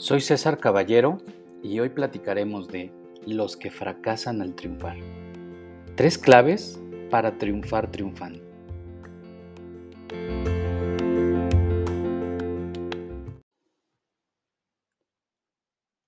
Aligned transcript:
Soy 0.00 0.20
César 0.20 0.60
Caballero 0.60 1.18
y 1.60 1.80
hoy 1.80 1.88
platicaremos 1.88 2.68
de 2.68 2.92
los 3.26 3.56
que 3.56 3.72
fracasan 3.72 4.40
al 4.40 4.54
triunfar. 4.54 4.96
Tres 5.96 6.16
claves 6.16 6.80
para 7.10 7.36
triunfar 7.36 7.90
triunfando. 7.90 8.38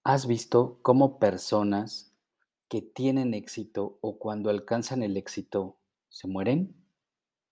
¿Has 0.04 0.28
visto 0.28 0.78
cómo 0.82 1.18
personas 1.18 2.14
que 2.68 2.82
tienen 2.82 3.34
éxito 3.34 3.98
o 4.02 4.20
cuando 4.20 4.50
alcanzan 4.50 5.02
el 5.02 5.16
éxito 5.16 5.78
se 6.08 6.28
mueren, 6.28 6.76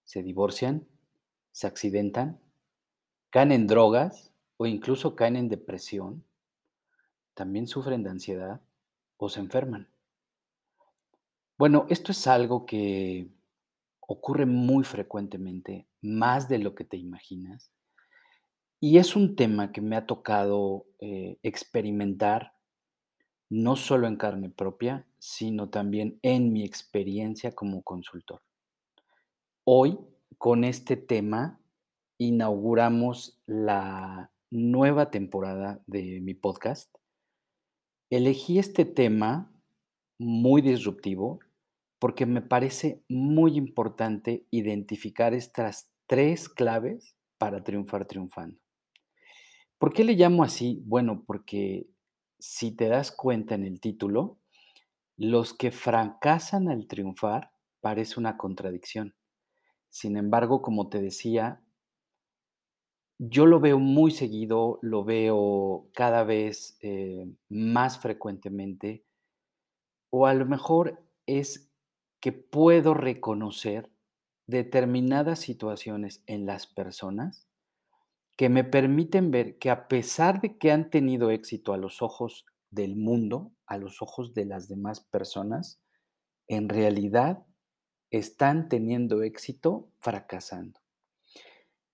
se 0.05 0.23
divorcian, 0.23 0.87
se 1.51 1.67
accidentan, 1.67 2.39
caen 3.31 3.51
en 3.51 3.67
drogas 3.67 4.33
o 4.57 4.67
incluso 4.67 5.17
caen 5.17 5.35
en 5.35 5.49
depresión? 5.49 6.28
También 7.39 7.69
sufren 7.69 8.03
de 8.03 8.11
ansiedad 8.11 8.61
o 9.17 9.29
se 9.29 9.39
enferman. 9.39 9.89
Bueno, 11.57 11.87
esto 11.89 12.11
es 12.11 12.27
algo 12.27 12.67
que 12.67 13.29
ocurre 14.01 14.45
muy 14.45 14.83
frecuentemente, 14.83 15.87
más 16.03 16.49
de 16.49 16.59
lo 16.59 16.75
que 16.75 16.83
te 16.83 16.97
imaginas, 16.97 17.71
y 18.81 18.99
es 18.99 19.15
un 19.15 19.37
tema 19.37 19.71
que 19.71 19.81
me 19.81 19.95
ha 19.95 20.05
tocado 20.05 20.87
eh, 20.99 21.39
experimentar 21.45 22.55
no 23.49 23.77
solo 23.77 24.09
en 24.09 24.17
carne 24.17 24.51
propia, 24.51 25.07
sino 25.21 25.71
también 25.71 26.19
en 26.23 26.53
mi 26.53 26.65
experiencia 26.65 27.53
como 27.53 27.83
consultor. 27.83 28.43
Hoy, 29.63 29.97
con 30.39 30.65
este 30.65 30.97
tema, 30.97 31.61
inauguramos 32.19 33.41
la 33.47 34.33
nueva 34.51 35.13
temporada 35.13 35.81
de 35.87 36.21
mi 36.21 36.35
podcast 36.35 36.98
Elegí 38.11 38.59
este 38.59 38.87
tema 38.87 39.53
muy 40.19 40.63
disruptivo 40.63 41.41
porque 41.99 42.25
me 42.25 42.41
parece 42.41 43.03
muy 43.09 43.57
importante 43.57 44.47
identificar 44.51 45.35
estas 45.35 45.91
tres 46.07 46.49
claves 46.49 47.15
para 47.37 47.63
triunfar 47.63 48.07
triunfando. 48.07 48.59
¿Por 49.79 49.93
qué 49.93 50.05
le 50.05 50.15
llamo 50.15 50.43
así? 50.43 50.83
Bueno, 50.87 51.23
porque 51.27 51.87
si 52.39 52.75
te 52.75 52.89
das 52.89 53.13
cuenta 53.13 53.55
en 53.55 53.65
el 53.65 53.79
título, 53.79 54.39
los 55.19 55.53
que 55.53 55.71
fracasan 55.71 56.69
al 56.69 56.87
triunfar 56.87 57.51
parece 57.81 58.19
una 58.19 58.39
contradicción. 58.39 59.15
Sin 59.91 60.17
embargo, 60.17 60.63
como 60.63 60.89
te 60.89 61.03
decía, 61.03 61.63
yo 63.19 63.47
lo 63.47 63.61
veo 63.61 63.79
muy 63.79 64.13
seguido, 64.13 64.79
lo 64.81 65.05
veo 65.05 65.89
cada 65.93 66.23
vez, 66.23 66.79
eh, 66.83 67.27
más 67.49 67.99
frecuentemente, 67.99 69.05
o 70.11 70.27
a 70.27 70.35
lo 70.35 70.47
mejor 70.47 71.03
es 71.27 71.71
que 72.21 72.33
puedo 72.33 72.95
reconocer 72.95 73.91
determinadas 74.47 75.41
situaciones 75.41 76.23
en 76.27 76.47
las 76.47 76.67
personas 76.67 77.49
que 78.37 78.49
me 78.49 78.63
permiten 78.63 79.33
ver 79.33 79.59
que 79.59 79.69
a 79.69 79.89
pesar 79.89 80.41
de 80.41 80.57
que 80.57 80.71
han 80.71 80.91
tenido 80.91 81.31
éxito 81.33 81.73
a 81.73 81.77
los 81.77 82.03
ojos 82.03 82.47
del 82.71 82.95
mundo, 82.95 83.53
a 83.67 83.79
los 83.79 84.01
ojos 84.01 84.33
de 84.33 84.45
las 84.45 84.69
demás 84.69 85.01
personas, 85.01 85.81
en 86.47 86.69
realidad 86.69 87.45
están 88.11 88.69
teniendo 88.69 89.23
éxito 89.23 89.91
fracasando. 89.99 90.81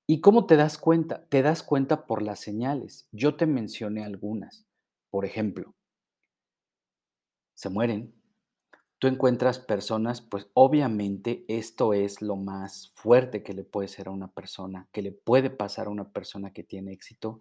¿Y 0.06 0.20
cómo 0.20 0.46
te 0.46 0.56
das 0.56 0.76
cuenta? 0.76 1.24
Te 1.28 1.40
das 1.42 1.62
cuenta 1.62 2.06
por 2.06 2.20
las 2.22 2.40
señales. 2.40 3.08
Yo 3.10 3.36
te 3.36 3.46
mencioné 3.46 4.04
algunas. 4.04 4.66
Por 5.10 5.24
ejemplo, 5.24 5.74
se 7.54 7.70
mueren. 7.70 8.14
Tú 8.98 9.08
encuentras 9.08 9.58
personas, 9.58 10.20
pues 10.20 10.48
obviamente 10.54 11.44
esto 11.48 11.94
es 11.94 12.22
lo 12.22 12.36
más 12.36 12.92
fuerte 12.94 13.42
que 13.42 13.54
le 13.54 13.64
puede 13.64 13.88
ser 13.88 14.08
a 14.08 14.12
una 14.12 14.28
persona, 14.32 14.88
que 14.92 15.02
le 15.02 15.12
puede 15.12 15.50
pasar 15.50 15.86
a 15.86 15.90
una 15.90 16.10
persona 16.12 16.52
que 16.52 16.64
tiene 16.64 16.92
éxito. 16.92 17.40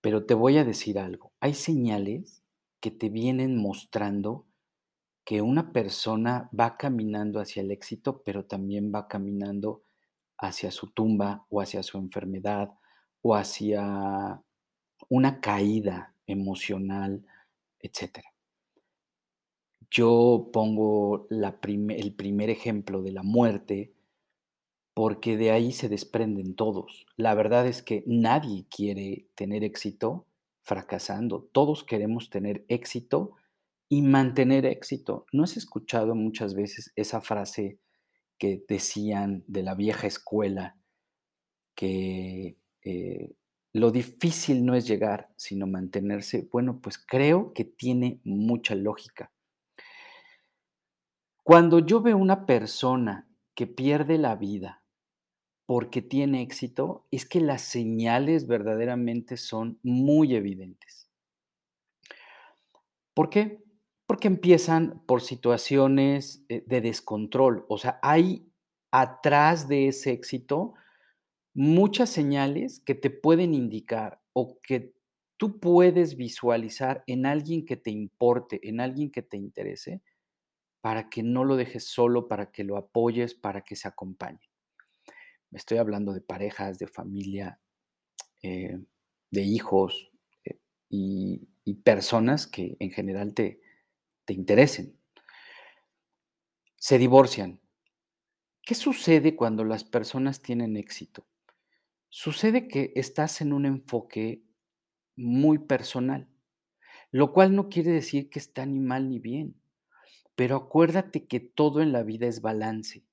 Pero 0.00 0.24
te 0.26 0.34
voy 0.34 0.58
a 0.58 0.64
decir 0.64 0.98
algo. 0.98 1.32
Hay 1.40 1.54
señales 1.54 2.42
que 2.80 2.90
te 2.90 3.08
vienen 3.10 3.56
mostrando 3.56 4.46
que 5.24 5.42
una 5.42 5.72
persona 5.72 6.48
va 6.58 6.76
caminando 6.78 7.40
hacia 7.40 7.62
el 7.62 7.70
éxito, 7.70 8.22
pero 8.22 8.46
también 8.46 8.92
va 8.94 9.08
caminando 9.08 9.82
hacia 10.38 10.70
su 10.70 10.90
tumba 10.90 11.46
o 11.50 11.60
hacia 11.60 11.82
su 11.82 11.98
enfermedad 11.98 12.70
o 13.22 13.34
hacia 13.34 14.42
una 15.08 15.40
caída 15.40 16.14
emocional, 16.26 17.24
etc. 17.80 18.20
Yo 19.90 20.50
pongo 20.52 21.26
el 21.30 22.14
primer 22.14 22.50
ejemplo 22.50 23.02
de 23.02 23.12
la 23.12 23.22
muerte 23.22 23.92
porque 24.94 25.36
de 25.36 25.52
ahí 25.52 25.72
se 25.72 25.88
desprenden 25.88 26.54
todos. 26.54 27.06
La 27.16 27.34
verdad 27.34 27.66
es 27.66 27.82
que 27.82 28.02
nadie 28.06 28.66
quiere 28.68 29.28
tener 29.34 29.62
éxito 29.64 30.26
fracasando. 30.62 31.48
Todos 31.52 31.84
queremos 31.84 32.30
tener 32.30 32.64
éxito 32.68 33.36
y 33.88 34.02
mantener 34.02 34.66
éxito. 34.66 35.24
¿No 35.32 35.44
has 35.44 35.56
escuchado 35.56 36.14
muchas 36.14 36.54
veces 36.54 36.92
esa 36.96 37.20
frase 37.20 37.78
que 38.38 38.64
decían 38.68 39.44
de 39.46 39.62
la 39.62 39.74
vieja 39.74 40.06
escuela 40.06 40.76
que 41.74 42.56
eh, 42.84 43.34
lo 43.72 43.90
difícil 43.90 44.64
no 44.64 44.74
es 44.74 44.86
llegar, 44.86 45.30
sino 45.36 45.66
mantenerse, 45.66 46.48
bueno, 46.50 46.80
pues 46.80 46.98
creo 46.98 47.52
que 47.52 47.64
tiene 47.64 48.20
mucha 48.24 48.74
lógica. 48.74 49.30
Cuando 51.44 51.78
yo 51.78 52.00
veo 52.00 52.16
una 52.16 52.46
persona 52.46 53.28
que 53.54 53.66
pierde 53.66 54.18
la 54.18 54.36
vida 54.36 54.82
porque 55.66 56.02
tiene 56.02 56.42
éxito, 56.42 57.06
es 57.10 57.26
que 57.26 57.40
las 57.40 57.62
señales 57.62 58.46
verdaderamente 58.46 59.36
son 59.36 59.78
muy 59.82 60.34
evidentes. 60.34 61.10
¿Por 63.14 63.30
qué? 63.30 63.67
Porque 64.18 64.26
empiezan 64.26 65.00
por 65.06 65.22
situaciones 65.22 66.44
eh, 66.48 66.64
de 66.66 66.80
descontrol. 66.80 67.64
O 67.68 67.78
sea, 67.78 68.00
hay 68.02 68.50
atrás 68.90 69.68
de 69.68 69.86
ese 69.86 70.10
éxito 70.10 70.74
muchas 71.54 72.10
señales 72.10 72.80
que 72.80 72.96
te 72.96 73.10
pueden 73.10 73.54
indicar 73.54 74.20
o 74.32 74.58
que 74.60 74.92
tú 75.36 75.60
puedes 75.60 76.16
visualizar 76.16 77.04
en 77.06 77.26
alguien 77.26 77.64
que 77.64 77.76
te 77.76 77.92
importe, 77.92 78.58
en 78.68 78.80
alguien 78.80 79.12
que 79.12 79.22
te 79.22 79.36
interese, 79.36 80.02
para 80.80 81.08
que 81.08 81.22
no 81.22 81.44
lo 81.44 81.54
dejes 81.54 81.84
solo, 81.84 82.26
para 82.26 82.50
que 82.50 82.64
lo 82.64 82.76
apoyes, 82.76 83.34
para 83.34 83.60
que 83.60 83.76
se 83.76 83.86
acompañe. 83.86 84.50
Me 85.52 85.58
estoy 85.58 85.78
hablando 85.78 86.12
de 86.12 86.22
parejas, 86.22 86.80
de 86.80 86.88
familia, 86.88 87.60
eh, 88.42 88.80
de 89.30 89.42
hijos 89.42 90.10
eh, 90.44 90.58
y 90.90 91.74
personas 91.84 92.48
que 92.48 92.76
en 92.80 92.90
general 92.90 93.32
te, 93.32 93.60
te 94.28 94.34
interesen. 94.34 94.94
Se 96.76 96.98
divorcian. 96.98 97.62
¿Qué 98.60 98.74
sucede 98.74 99.34
cuando 99.34 99.64
las 99.64 99.84
personas 99.84 100.42
tienen 100.42 100.76
éxito? 100.76 101.26
Sucede 102.10 102.68
que 102.68 102.92
estás 102.94 103.40
en 103.40 103.54
un 103.54 103.64
enfoque 103.64 104.42
muy 105.16 105.58
personal, 105.58 106.28
lo 107.10 107.32
cual 107.32 107.56
no 107.56 107.70
quiere 107.70 107.90
decir 107.90 108.28
que 108.28 108.38
está 108.38 108.66
ni 108.66 108.80
mal 108.80 109.08
ni 109.08 109.18
bien, 109.18 109.54
pero 110.34 110.56
acuérdate 110.56 111.26
que 111.26 111.40
todo 111.40 111.80
en 111.80 111.92
la 111.92 112.02
vida 112.02 112.26
es 112.26 112.42
balance. 112.42 113.06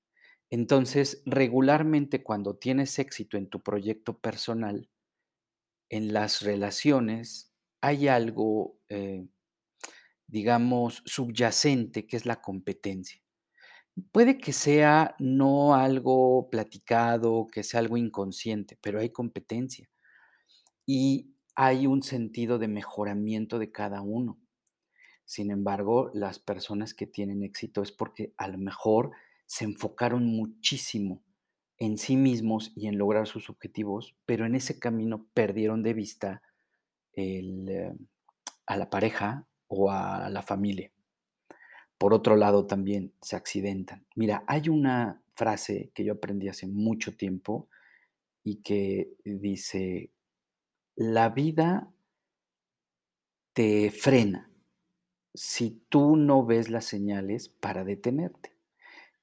Entonces, 0.50 1.24
regularmente 1.26 2.24
cuando 2.24 2.58
tienes 2.58 3.00
éxito 3.00 3.38
en 3.38 3.48
tu 3.48 3.64
proyecto 3.64 4.18
personal, 4.18 4.90
en 5.88 6.12
las 6.12 6.42
relaciones, 6.42 7.54
hay 7.80 8.10
algo 8.10 8.76
eh, 8.90 9.26
digamos, 10.28 11.02
subyacente, 11.06 12.08
que 12.08 12.18
es 12.18 12.26
la 12.26 12.42
competencia. 12.42 13.22
Puede 14.12 14.38
que 14.38 14.52
sea 14.52 15.16
no 15.20 15.76
algo 15.76 16.50
platicado, 16.50 17.48
que 17.48 17.64
sea 17.64 17.80
algo 17.80 17.98
inconsciente, 17.98 18.78
pero 18.82 19.00
hay 19.00 19.10
competencia 19.10 19.90
y 20.86 21.34
hay 21.56 21.88
un 21.88 22.04
sentido 22.04 22.60
de 22.60 22.68
mejoramiento 22.68 23.60
de 23.60 23.72
cada 23.72 24.02
uno. 24.02 24.38
Sin 25.24 25.50
embargo, 25.50 26.12
las 26.14 26.40
personas 26.40 26.94
que 26.94 27.08
tienen 27.08 27.44
éxito 27.44 27.82
es 27.82 27.92
porque 27.92 28.34
a 28.38 28.48
lo 28.48 28.58
mejor 28.58 29.12
se 29.46 29.64
enfocaron 29.64 30.26
muchísimo 30.26 31.24
en 31.78 31.98
sí 31.98 32.16
mismos 32.16 32.72
y 32.76 32.88
en 32.88 32.98
lograr 32.98 33.28
sus 33.28 33.50
objetivos, 33.50 34.16
pero 34.26 34.46
en 34.46 34.56
ese 34.56 34.80
camino 34.80 35.28
perdieron 35.34 35.84
de 35.84 35.94
vista 35.94 36.42
eh, 37.14 37.94
a 38.66 38.78
la 38.78 38.90
pareja 38.90 39.48
o 39.68 39.92
a 39.92 40.30
la 40.30 40.42
familia. 40.42 40.92
Por 41.98 42.14
otro 42.14 42.36
lado, 42.36 42.68
también 42.68 43.14
se 43.22 43.36
accidentan. 43.36 44.06
Mira, 44.16 44.44
hay 44.48 44.70
una 44.70 45.22
frase 45.34 45.92
que 45.94 46.04
yo 46.04 46.14
aprendí 46.14 46.50
hace 46.50 46.68
mucho 46.68 47.16
tiempo 47.16 47.70
y 48.44 48.58
que 48.58 49.14
dice, 49.24 50.12
la 50.96 51.30
vida 51.30 51.92
te 53.54 53.90
frena 53.92 54.52
si 55.34 55.84
tú 55.90 56.16
no 56.16 56.46
ves 56.46 56.70
las 56.70 56.86
señales 56.86 57.50
para 57.50 57.84
detenerte. 57.84 58.56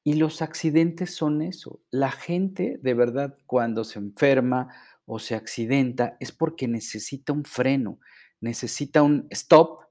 Y 0.04 0.14
los 0.14 0.42
accidentes 0.42 1.14
son 1.14 1.42
eso. 1.42 1.80
La 1.90 2.10
gente, 2.10 2.78
de 2.82 2.94
verdad, 2.94 3.38
cuando 3.46 3.84
se 3.84 3.98
enferma 3.98 4.74
o 5.06 5.18
se 5.18 5.34
accidenta, 5.34 6.16
es 6.18 6.32
porque 6.32 6.66
necesita 6.66 7.32
un 7.32 7.44
freno, 7.44 8.00
necesita 8.40 9.02
un 9.02 9.26
stop, 9.30 9.82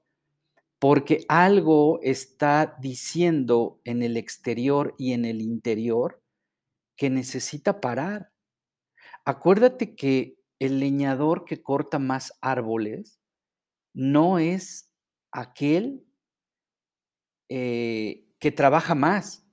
porque 0.82 1.24
algo 1.28 2.00
está 2.02 2.76
diciendo 2.80 3.80
en 3.84 4.02
el 4.02 4.16
exterior 4.16 4.96
y 4.98 5.12
en 5.12 5.24
el 5.24 5.40
interior 5.40 6.20
que 6.96 7.08
necesita 7.08 7.80
parar. 7.80 8.32
Acuérdate 9.24 9.94
que 9.94 10.40
el 10.58 10.80
leñador 10.80 11.44
que 11.44 11.62
corta 11.62 12.00
más 12.00 12.36
árboles 12.40 13.20
no 13.94 14.40
es 14.40 14.92
aquel 15.30 16.04
eh, 17.48 18.26
que 18.40 18.50
trabaja 18.50 18.96
más, 18.96 19.46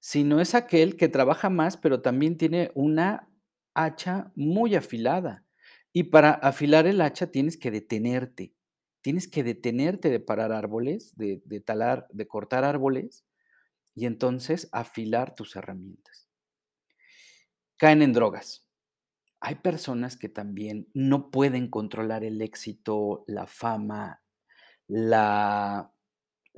sino 0.00 0.40
es 0.40 0.56
aquel 0.56 0.96
que 0.96 1.08
trabaja 1.08 1.48
más, 1.48 1.76
pero 1.76 2.02
también 2.02 2.36
tiene 2.36 2.72
una 2.74 3.30
hacha 3.72 4.32
muy 4.34 4.74
afilada. 4.74 5.44
Y 5.92 6.02
para 6.02 6.32
afilar 6.32 6.88
el 6.88 7.02
hacha 7.02 7.30
tienes 7.30 7.56
que 7.56 7.70
detenerte. 7.70 8.55
Tienes 9.06 9.28
que 9.28 9.44
detenerte 9.44 10.10
de 10.10 10.18
parar 10.18 10.50
árboles, 10.50 11.14
de, 11.14 11.38
talar, 11.64 12.08
de 12.10 12.26
cortar 12.26 12.64
árboles 12.64 13.24
y 13.94 14.04
entonces 14.04 14.68
afilar 14.72 15.36
tus 15.36 15.54
herramientas. 15.54 16.28
Caen 17.76 18.02
en 18.02 18.12
drogas. 18.12 18.68
Hay 19.38 19.54
personas 19.54 20.16
que 20.16 20.28
también 20.28 20.88
no 20.92 21.30
pueden 21.30 21.70
controlar 21.70 22.24
el 22.24 22.42
éxito, 22.42 23.22
la 23.28 23.46
fama, 23.46 24.24
la 24.88 25.92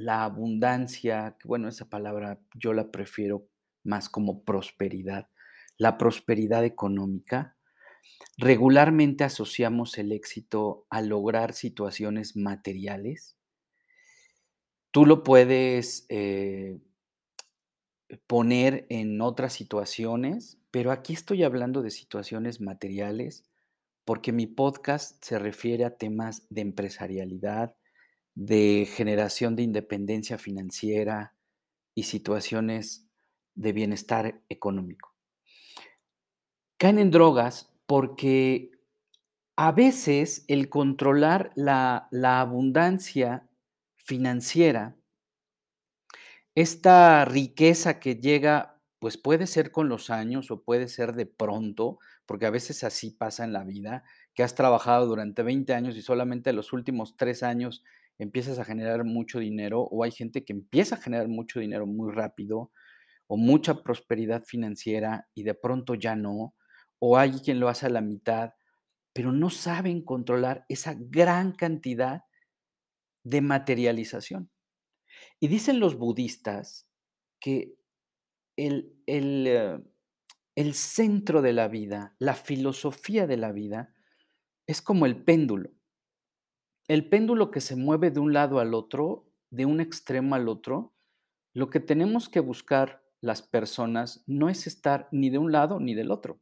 abundancia, 0.07 1.37
bueno, 1.45 1.69
esa 1.69 1.91
palabra 1.91 2.41
yo 2.55 2.73
la 2.73 2.91
prefiero 2.91 3.47
más 3.85 4.09
como 4.09 4.43
prosperidad, 4.43 5.29
la 5.77 5.99
prosperidad 5.99 6.65
económica, 6.65 7.58
regularmente 8.37 9.25
asociamos 9.25 9.99
el 9.99 10.13
éxito 10.13 10.87
a 10.91 11.03
lograr 11.03 11.53
situaciones 11.53 12.37
materiales. 12.37 13.37
Tú 14.91 15.07
lo 15.07 15.23
puedes 15.23 16.07
eh, 16.09 16.79
poner 18.27 18.87
en 18.89 19.21
otras 19.21 19.53
situaciones, 19.53 20.59
pero 20.71 20.93
aquí 20.93 21.13
estoy 21.13 21.43
hablando 21.43 21.83
de 21.83 21.91
situaciones 21.91 22.61
materiales 22.61 23.45
porque 24.05 24.33
mi 24.33 24.47
podcast 24.47 25.23
se 25.23 25.39
refiere 25.39 25.85
a 25.85 25.99
temas 25.99 26.47
de 26.49 26.63
empresarialidad, 26.63 27.77
de 28.35 28.89
generación 28.91 29.57
de 29.57 29.65
independencia 29.65 30.39
financiera 30.39 31.35
y 31.95 32.05
situaciones 32.05 33.07
de 33.55 33.73
bienestar 33.73 34.41
económico. 34.49 35.15
Caen 36.79 37.01
en 37.01 37.11
drogas 37.11 37.71
porque 37.89 38.71
a 39.57 39.73
veces 39.73 40.45
el 40.49 40.69
controlar 40.69 41.53
la, 41.57 42.09
la 42.13 42.41
abundancia 42.41 43.49
financiera, 43.97 44.97
esta 46.55 47.25
riqueza 47.25 47.99
que 47.99 48.17
llega, 48.17 48.81
pues 48.99 49.17
puede 49.17 49.47
ser 49.47 49.71
con 49.71 49.89
los 49.89 50.11
años 50.11 50.51
o 50.51 50.63
puede 50.63 50.89
ser 50.89 51.15
de 51.15 51.25
pronto, 51.27 51.99
porque 52.27 52.47
a 52.47 52.51
veces 52.51 52.85
así 52.85 53.11
pasa 53.11 53.45
en 53.45 53.55
la 53.55 53.65
vida, 53.65 54.05
que 54.35 54.43
has 54.43 54.55
trabajado 54.55 55.07
durante 55.07 55.43
20 55.43 55.73
años 55.73 55.97
y 55.97 56.03
solamente 56.03 56.53
los 56.53 56.73
últimos 56.75 57.17
tres 57.17 57.43
años 57.43 57.85
empiezas 58.19 58.59
a 58.59 58.65
generar 58.67 59.05
mucho 59.05 59.39
dinero 59.39 59.81
o 59.83 60.05
hay 60.05 60.11
gente 60.11 60.45
que 60.45 60.53
empieza 60.53 60.97
a 60.97 61.01
generar 61.01 61.29
mucho 61.29 61.61
dinero 61.61 61.87
muy 61.87 62.13
rápido 62.13 62.71
o 63.29 63.37
mucha 63.37 63.83
prosperidad 63.83 64.45
financiera 64.45 65.29
y 65.35 65.45
de 65.45 65.55
pronto 65.55 65.95
ya 65.95 66.17
no, 66.17 66.55
o 66.99 67.17
hay 67.17 67.33
quien 67.41 67.61
lo 67.61 67.69
hace 67.69 67.87
a 67.87 67.91
la 67.91 68.01
mitad, 68.01 68.55
pero 69.13 69.33
no 69.33 69.51
saben 69.51 70.03
controlar 70.03 70.65
esa 70.69 70.95
gran 70.99 71.53
cantidad 71.53 72.25
de 73.25 73.41
materialización. 73.41 74.51
Y 75.41 75.49
dicen 75.49 75.81
los 75.81 75.97
budistas 75.97 76.89
que 77.41 77.77
el, 78.57 78.93
el, 79.07 79.47
eh, 79.47 79.79
el 80.57 80.75
centro 80.75 81.43
de 81.43 81.53
la 81.53 81.69
vida, 81.69 82.17
la 82.19 82.35
filosofía 82.35 83.27
de 83.27 83.37
la 83.37 83.53
vida, 83.53 83.95
es 84.67 84.83
como 84.83 85.07
el 85.07 85.23
péndulo 85.25 85.71
el 86.89 87.07
péndulo 87.07 87.51
que 87.51 87.61
se 87.61 87.77
mueve 87.77 88.11
de 88.11 88.19
un 88.19 88.33
lado 88.33 88.61
al 88.61 88.75
otro, 88.75 89.31
de 89.51 89.67
un 89.67 89.81
extremo 89.81 90.35
al 90.35 90.49
otro, 90.49 90.95
lo 91.55 91.69
que 91.69 91.81
tenemos 91.81 92.31
que 92.31 92.41
buscar 92.41 93.03
las 93.21 93.43
personas 93.43 94.25
no 94.27 94.49
es 94.49 94.67
estar 94.67 95.09
ni 95.13 95.29
de 95.29 95.39
un 95.39 95.53
lado 95.53 95.81
ni 95.81 95.95
del 95.95 96.11
otro. 96.11 96.41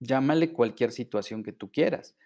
Llámale 0.00 0.52
cualquier 0.52 0.92
situación 0.92 1.42
que 1.42 1.52
tú 1.52 1.70
quieras, 1.70 2.16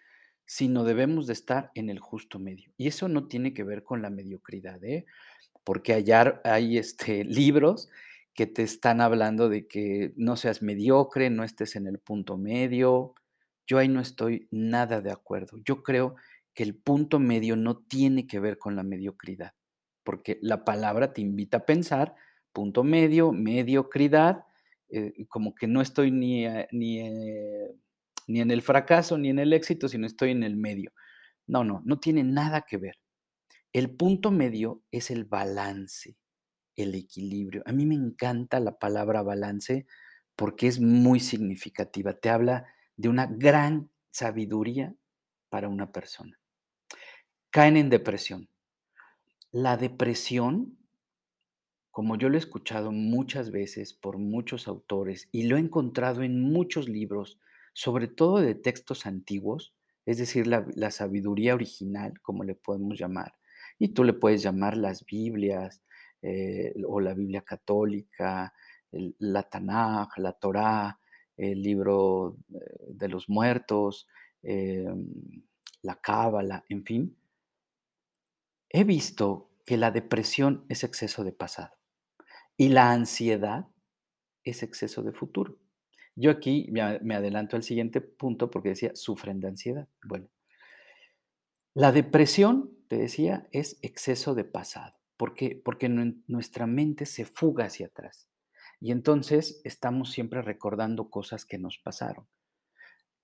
sino 0.45 0.83
debemos 0.83 1.27
de 1.27 1.33
estar 1.33 1.71
en 1.75 1.89
el 1.89 1.99
justo 1.99 2.39
medio. 2.39 2.71
Y 2.77 2.87
eso 2.87 3.07
no 3.07 3.27
tiene 3.27 3.53
que 3.53 3.63
ver 3.63 3.83
con 3.83 4.01
la 4.01 4.09
mediocridad, 4.09 4.83
¿eh? 4.83 5.05
porque 5.63 5.93
allá 5.93 6.41
hay 6.43 6.77
este, 6.77 7.23
libros 7.23 7.89
que 8.33 8.47
te 8.47 8.63
están 8.63 8.99
hablando 9.01 9.49
de 9.49 9.67
que 9.67 10.13
no 10.15 10.35
seas 10.35 10.61
mediocre, 10.61 11.29
no 11.29 11.43
estés 11.43 11.75
en 11.75 11.87
el 11.87 11.99
punto 11.99 12.37
medio. 12.37 13.13
Yo 13.67 13.77
ahí 13.77 13.87
no 13.87 14.01
estoy 14.01 14.47
nada 14.51 15.01
de 15.01 15.11
acuerdo. 15.11 15.57
Yo 15.63 15.83
creo 15.83 16.15
que 16.53 16.63
el 16.63 16.75
punto 16.75 17.19
medio 17.19 17.55
no 17.55 17.77
tiene 17.77 18.27
que 18.27 18.39
ver 18.39 18.57
con 18.57 18.75
la 18.75 18.83
mediocridad, 18.83 19.53
porque 20.03 20.39
la 20.41 20.65
palabra 20.65 21.13
te 21.13 21.21
invita 21.21 21.57
a 21.57 21.65
pensar 21.65 22.15
punto 22.51 22.83
medio, 22.83 23.31
mediocridad, 23.31 24.45
eh, 24.93 25.25
como 25.27 25.55
que 25.55 25.67
no 25.67 25.81
estoy 25.81 26.11
ni, 26.11 26.45
eh, 26.45 26.67
ni, 26.71 26.99
eh, 26.99 27.75
ni 28.27 28.41
en 28.41 28.51
el 28.51 28.61
fracaso 28.61 29.17
ni 29.17 29.29
en 29.29 29.39
el 29.39 29.53
éxito, 29.53 29.87
sino 29.89 30.07
estoy 30.07 30.31
en 30.31 30.43
el 30.43 30.55
medio. 30.55 30.91
No, 31.47 31.63
no, 31.63 31.81
no 31.85 31.99
tiene 31.99 32.23
nada 32.23 32.61
que 32.61 32.77
ver. 32.77 32.99
El 33.73 33.95
punto 33.95 34.31
medio 34.31 34.83
es 34.91 35.11
el 35.11 35.25
balance, 35.25 36.15
el 36.75 36.95
equilibrio. 36.95 37.63
A 37.65 37.71
mí 37.71 37.85
me 37.85 37.95
encanta 37.95 38.59
la 38.59 38.77
palabra 38.77 39.23
balance 39.23 39.85
porque 40.35 40.67
es 40.67 40.79
muy 40.79 41.19
significativa. 41.19 42.13
Te 42.13 42.29
habla 42.29 42.67
de 42.95 43.09
una 43.09 43.25
gran 43.27 43.89
sabiduría 44.11 44.95
para 45.49 45.69
una 45.69 45.91
persona 45.91 46.39
caen 47.53 47.77
en 47.77 47.91
depresión. 47.91 48.49
La 49.51 49.77
depresión, 49.77 50.75
como 51.93 52.17
yo 52.17 52.27
lo 52.27 52.37
he 52.37 52.39
escuchado 52.39 52.91
muchas 52.91 53.51
veces 53.51 53.93
por 53.93 54.17
muchos 54.17 54.67
autores 54.67 55.29
y 55.31 55.43
lo 55.43 55.57
he 55.57 55.59
encontrado 55.59 56.23
en 56.23 56.41
muchos 56.41 56.89
libros, 56.89 57.39
sobre 57.73 58.07
todo 58.07 58.39
de 58.39 58.55
textos 58.55 59.05
antiguos, 59.05 59.75
es 60.07 60.17
decir, 60.17 60.47
la, 60.47 60.89
sabiduría 60.89 61.53
original, 61.53 62.19
como 62.23 62.43
le 62.43 62.55
podemos 62.55 62.97
llamar, 62.97 63.35
y 63.77 63.89
tú 63.89 64.03
le 64.03 64.13
puedes 64.13 64.41
llamar 64.41 64.75
las 64.75 65.05
Biblias 65.05 65.83
eh, 66.23 66.73
o 66.87 66.99
la 66.99 67.13
Biblia 67.13 67.43
católica, 67.43 68.55
la 69.19 69.43
Tanaj, 69.43 70.17
la 70.17 70.33
Torá, 70.33 70.99
el 71.37 71.61
libro 71.61 72.37
eh, 72.55 72.59
de 72.89 73.07
los 73.07 73.29
muertos, 73.29 74.07
em, 74.41 75.05
la 75.83 75.95
Cábala, 76.01 76.65
en 76.69 76.83
fin, 76.83 77.17
He 78.75 78.83
visto 78.83 79.51
que 79.67 79.77
la 79.77 79.91
depresión 79.91 80.65
es 80.67 80.83
exceso 80.83 81.23
de 81.23 81.31
pasado 81.31 81.82
y 82.57 82.69
la 82.69 82.91
ansiedad 82.91 83.67
es 84.43 84.63
exceso 84.63 85.03
de 85.03 85.13
futuro. 85.13 85.57
Yo 86.15 86.31
aquí 86.31 86.69
me 86.71 87.15
adelanto 87.15 87.55
al 87.55 87.63
siguiente 87.63 87.99
punto 88.01 88.51
porque 88.51 88.69
decía, 88.69 88.91
sufren 88.95 89.39
de 89.39 89.47
ansiedad. 89.47 89.87
Bueno, 90.03 90.27
la 91.73 91.91
depresión, 91.91 92.71
te 92.87 92.97
decía, 92.97 93.47
es 93.51 93.79
exceso 93.81 94.35
de 94.35 94.43
pasado. 94.43 94.95
¿Por 95.17 95.33
qué? 95.33 95.59
Porque 95.63 95.89
nuestra 95.89 96.67
mente 96.67 97.05
se 97.07 97.25
fuga 97.25 97.65
hacia 97.65 97.87
atrás. 97.87 98.29
Y 98.79 98.91
entonces 98.91 99.61
estamos 99.63 100.11
siempre 100.11 100.41
recordando 100.41 101.09
cosas 101.09 101.45
que 101.45 101.57
nos 101.57 101.79
pasaron. 101.79 102.27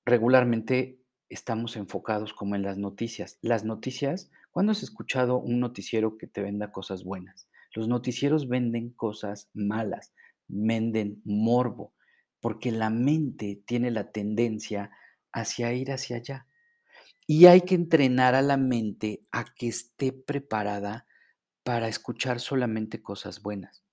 Regularmente 0.06 1.04
estamos 1.28 1.76
enfocados 1.76 2.34
como 2.34 2.56
en 2.56 2.64
las 2.64 2.78
noticias. 2.78 3.38
Las 3.42 3.66
noticias, 3.66 4.32
¿cuándo 4.52 4.72
has 4.72 4.82
escuchado 4.82 5.38
un 5.38 5.60
noticiero 5.60 6.18
que 6.18 6.26
te 6.26 6.42
venda 6.42 6.72
cosas 6.72 7.04
buenas? 7.04 7.49
Los 7.74 7.88
noticieros 7.88 8.48
venden 8.48 8.92
cosas 8.92 9.50
malas, 9.54 10.14
venden 10.48 11.22
morbo, 11.24 11.94
porque 12.40 12.72
la 12.72 12.90
mente 12.90 13.62
tiene 13.66 13.92
la 13.92 14.12
tendencia 14.12 14.92
hacia 15.32 15.74
ir 15.74 15.92
hacia 15.92 16.18
allá. 16.18 16.48
Y 17.28 17.46
hay 17.46 17.62
que 17.62 17.76
entrenar 17.76 18.34
a 18.36 18.42
la 18.42 18.58
mente 18.58 19.26
a 19.32 19.46
que 19.56 19.68
esté 19.68 20.12
preparada 20.12 21.06
para 21.64 21.88
escuchar 21.88 22.40
solamente 22.40 23.04
cosas 23.04 23.42
buenas. 23.44 23.84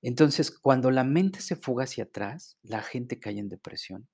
Entonces, 0.00 0.50
cuando 0.50 0.90
la 0.90 1.04
mente 1.04 1.40
se 1.40 1.56
fuga 1.56 1.84
hacia 1.84 2.04
atrás, 2.04 2.56
la 2.62 2.82
gente 2.82 3.18
cae 3.18 3.38
en 3.38 3.48
depresión. 3.48 4.08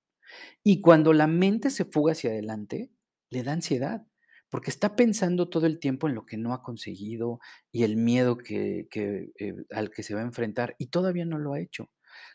Y 0.62 0.80
cuando 0.80 1.12
la 1.12 1.26
mente 1.26 1.70
se 1.70 1.84
fuga 1.84 2.12
hacia 2.12 2.30
adelante, 2.30 2.90
le 3.30 3.42
da 3.42 3.52
ansiedad, 3.52 4.06
porque 4.54 4.70
está 4.70 4.94
pensando 4.94 5.48
todo 5.48 5.66
el 5.66 5.80
tiempo 5.80 6.06
en 6.06 6.14
lo 6.14 6.26
que 6.26 6.36
no 6.36 6.54
ha 6.54 6.62
conseguido 6.62 7.40
y 7.72 7.82
el 7.82 7.96
miedo 7.96 8.38
que, 8.38 8.86
eh, 8.94 9.54
al 9.72 9.90
que 9.90 10.04
se 10.04 10.14
va 10.14 10.20
a 10.20 10.22
enfrentar 10.22 10.76
y 10.78 10.86
todavía 10.86 11.24
no 11.24 11.38
lo 11.38 11.54
ha 11.54 11.58
hecho. 11.58 11.90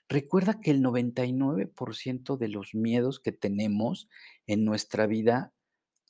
Recuerda 0.10 0.60
que 0.60 0.72
el 0.72 0.82
99% 0.82 2.36
de 2.36 2.50
los 2.50 2.76
miedos 2.76 3.22
que 3.22 3.32
tenemos 3.32 4.10
en 4.48 4.66
nuestra 4.66 5.08
vida 5.08 5.54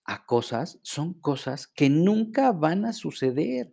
a 0.03 0.25
cosas 0.25 0.79
son 0.81 1.13
cosas 1.13 1.67
que 1.67 1.91
nunca 1.91 2.53
van 2.53 2.85
a 2.85 2.93
suceder. 2.93 3.71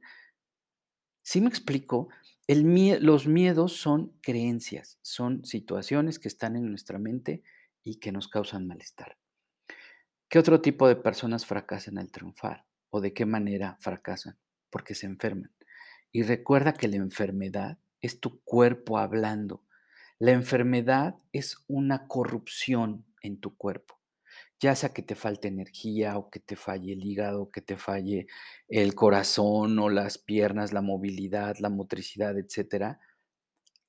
¿Sí 1.22 1.40
me 1.40 1.48
explico? 1.48 2.08
Los 2.48 3.26
miedos 3.26 3.78
son 3.78 4.12
creencias, 4.20 4.98
son 5.00 5.42
situaciones 5.46 6.18
que 6.18 6.28
están 6.28 6.54
en 6.54 6.68
nuestra 6.68 6.98
mente 6.98 7.42
y 7.82 7.98
que 7.98 8.12
nos 8.12 8.28
causan 8.28 8.66
malestar. 8.66 9.16
¿Qué 10.28 10.40
otro 10.40 10.60
tipo 10.60 10.88
de 10.88 10.96
personas 10.96 11.46
fracasan 11.46 11.98
al 11.98 12.10
triunfar? 12.10 12.66
¿O 12.90 13.00
de 13.00 13.12
qué 13.14 13.26
manera 13.26 13.76
fracasan? 13.80 14.36
Porque 14.70 14.96
se 14.96 15.06
enferman. 15.06 15.52
Y 16.10 16.24
recuerda 16.24 16.72
que 16.72 16.88
la 16.88 16.96
enfermedad 16.96 17.78
es 18.00 18.18
tu 18.18 18.42
cuerpo 18.42 18.98
hablando. 18.98 19.64
La 20.18 20.32
enfermedad 20.32 21.16
es 21.32 21.64
una 21.68 22.08
corrupción 22.08 23.06
en 23.22 23.38
tu 23.38 23.56
cuerpo. 23.56 24.00
Ya 24.58 24.74
sea 24.74 24.92
que 24.92 25.02
te 25.02 25.14
falte 25.14 25.46
energía 25.46 26.18
o 26.18 26.28
que 26.30 26.40
te 26.40 26.56
falle 26.56 26.94
el 26.94 27.04
hígado, 27.04 27.50
que 27.50 27.60
te 27.60 27.76
falle 27.76 28.26
el 28.68 28.94
corazón 28.96 29.78
o 29.78 29.90
las 29.90 30.18
piernas, 30.18 30.72
la 30.72 30.82
movilidad, 30.82 31.56
la 31.60 31.68
motricidad, 31.68 32.36
etcétera, 32.36 32.98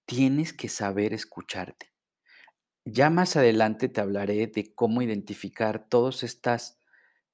tienes 0.06 0.54
que 0.54 0.70
saber 0.70 1.14
escucharte. 1.14 1.94
Ya 2.90 3.10
más 3.10 3.36
adelante 3.36 3.90
te 3.90 4.00
hablaré 4.00 4.48
de 4.48 4.74
cómo 4.74 5.02
identificar 5.02 5.90
todas 5.90 6.24
estas 6.24 6.80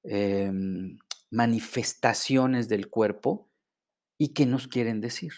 em, 0.03 0.97
manifestaciones 1.29 2.69
del 2.69 2.89
cuerpo 2.89 3.51
y 4.17 4.29
qué 4.33 4.47
nos 4.47 4.67
quieren 4.67 4.99
decir. 4.99 5.33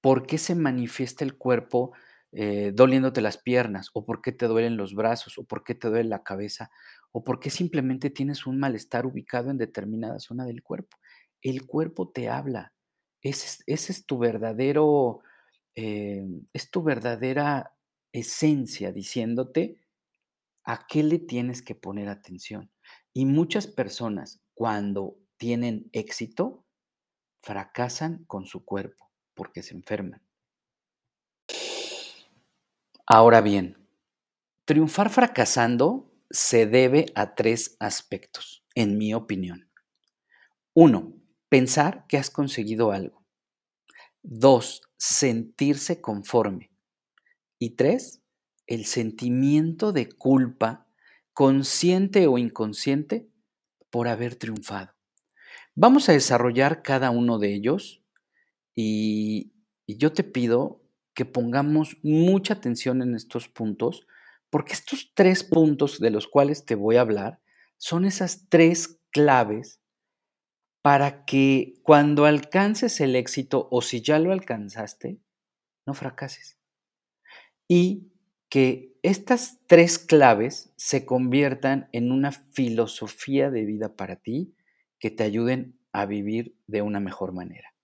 ¿Por 0.00 0.26
qué 0.26 0.38
se 0.38 0.54
manifiesta 0.54 1.24
el 1.24 1.36
cuerpo 1.36 1.92
eh, 2.30 2.70
doliéndote 2.72 3.20
las 3.20 3.38
piernas? 3.38 3.90
¿O 3.94 4.06
por 4.06 4.22
qué 4.22 4.30
te 4.30 4.46
duelen 4.46 4.76
los 4.76 4.94
brazos? 4.94 5.38
¿O 5.38 5.44
por 5.44 5.64
qué 5.64 5.74
te 5.74 5.88
duele 5.88 6.08
la 6.08 6.22
cabeza? 6.22 6.70
¿O 7.10 7.24
por 7.24 7.40
qué 7.40 7.50
simplemente 7.50 8.10
tienes 8.10 8.46
un 8.46 8.60
malestar 8.60 9.06
ubicado 9.06 9.50
en 9.50 9.58
determinada 9.58 10.20
zona 10.20 10.44
del 10.44 10.62
cuerpo? 10.62 10.98
El 11.42 11.66
cuerpo 11.66 12.10
te 12.10 12.28
habla. 12.28 12.74
Ese, 13.22 13.64
es 13.66 14.06
tu 14.06 14.18
verdadero, 14.18 15.20
em, 15.74 16.46
es 16.52 16.70
tu 16.70 16.84
verdadera 16.84 17.75
esencia 18.20 18.92
diciéndote 18.92 19.80
a 20.64 20.86
qué 20.86 21.02
le 21.02 21.18
tienes 21.18 21.62
que 21.62 21.74
poner 21.74 22.08
atención. 22.08 22.70
Y 23.12 23.24
muchas 23.24 23.66
personas 23.66 24.40
cuando 24.54 25.16
tienen 25.36 25.88
éxito 25.92 26.64
fracasan 27.40 28.24
con 28.24 28.46
su 28.46 28.64
cuerpo 28.64 29.10
porque 29.34 29.62
se 29.62 29.74
enferman. 29.74 30.22
Ahora 33.06 33.40
bien, 33.40 33.76
triunfar 34.64 35.10
fracasando 35.10 36.12
se 36.28 36.66
debe 36.66 37.06
a 37.14 37.36
tres 37.36 37.76
aspectos, 37.78 38.64
en 38.74 38.98
mi 38.98 39.14
opinión. 39.14 39.70
Uno, 40.74 41.14
pensar 41.48 42.06
que 42.08 42.18
has 42.18 42.30
conseguido 42.30 42.90
algo. 42.90 43.24
Dos, 44.22 44.82
sentirse 44.96 46.00
conforme. 46.00 46.72
Y 47.58 47.70
tres, 47.70 48.22
el 48.66 48.84
sentimiento 48.84 49.92
de 49.92 50.08
culpa, 50.08 50.86
consciente 51.32 52.26
o 52.26 52.38
inconsciente, 52.38 53.28
por 53.90 54.08
haber 54.08 54.36
triunfado. 54.36 54.94
Vamos 55.74 56.08
a 56.08 56.12
desarrollar 56.12 56.82
cada 56.82 57.10
uno 57.10 57.38
de 57.38 57.54
ellos 57.54 58.02
y, 58.74 59.52
yo 59.86 60.12
te 60.12 60.24
pido 60.24 60.82
que 61.14 61.24
pongamos 61.24 61.96
mucha 62.02 62.54
atención 62.54 63.02
en 63.02 63.14
estos 63.14 63.48
puntos, 63.48 64.06
porque 64.50 64.72
estos 64.72 65.12
tres 65.14 65.44
puntos 65.44 66.00
de 66.00 66.10
los 66.10 66.26
cuales 66.26 66.66
te 66.66 66.74
voy 66.74 66.96
a 66.96 67.02
hablar 67.02 67.40
son 67.78 68.04
esas 68.04 68.48
tres 68.48 69.00
claves 69.12 69.80
para 70.82 71.24
que 71.24 71.74
cuando 71.82 72.24
alcances 72.24 73.00
el 73.00 73.14
éxito 73.14 73.68
o 73.70 73.80
si 73.80 74.02
ya 74.02 74.18
lo 74.18 74.32
alcanzaste, 74.32 75.20
no 75.86 75.94
fracases 75.94 76.56
y 77.68 78.12
que 78.48 78.96
estas 79.02 79.58
tres 79.66 79.98
claves 79.98 80.72
se 80.76 81.04
conviertan 81.06 81.88
en 81.92 82.12
una 82.12 82.32
filosofía 82.32 83.50
de 83.50 83.64
vida 83.64 83.96
para 83.96 84.16
ti 84.16 84.54
que 84.98 85.10
te 85.10 85.24
ayuden 85.24 85.78
a 85.92 86.06
vivir 86.06 86.56
de 86.66 86.82
una 86.82 87.00
mejor 87.00 87.32
manera. 87.32 87.74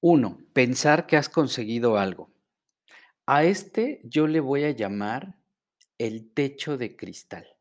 Uno, 0.00 0.38
pensar 0.52 1.06
que 1.06 1.16
has 1.16 1.28
conseguido 1.28 1.98
algo. 1.98 2.30
A 3.26 3.44
este 3.44 4.00
yo 4.04 4.26
le 4.26 4.40
voy 4.40 4.64
a 4.64 4.70
llamar 4.70 5.36
el 5.98 6.30
techo 6.32 6.76
de 6.76 6.94
cristal. 6.94 7.56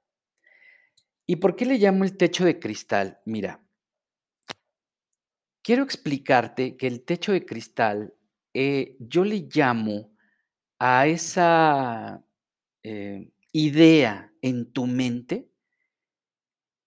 ¿Y 1.25 1.37
por 1.37 1.55
qué 1.55 1.65
le 1.65 1.79
llamo 1.79 2.03
el 2.03 2.17
techo 2.17 2.45
de 2.45 2.59
cristal? 2.59 3.19
Mira, 3.25 3.61
quiero 5.63 5.83
explicarte 5.83 6.77
que 6.77 6.85
el 6.85 7.03
techo 7.03 7.31
de 7.31 7.45
cristal 7.45 8.13
eh, 8.57 8.95
yo 9.01 9.25
le 9.25 9.49
llamo 9.53 10.15
a 10.79 11.07
esa 11.07 12.25
eh, 12.83 13.29
idea 13.51 14.31
en 14.41 14.71
tu 14.71 14.87
mente 14.87 15.51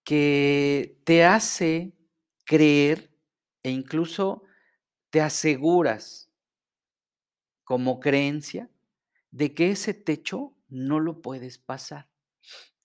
que 0.02 0.98
te 1.04 1.24
hace 1.24 1.92
creer 2.46 3.12
e 3.62 3.70
incluso 3.70 4.44
te 5.10 5.20
aseguras 5.20 6.32
como 7.64 8.00
creencia 8.00 8.70
de 9.30 9.52
que 9.52 9.72
ese 9.72 9.92
techo 9.92 10.54
no 10.70 11.00
lo 11.00 11.20
puedes 11.20 11.58
pasar. 11.58 12.08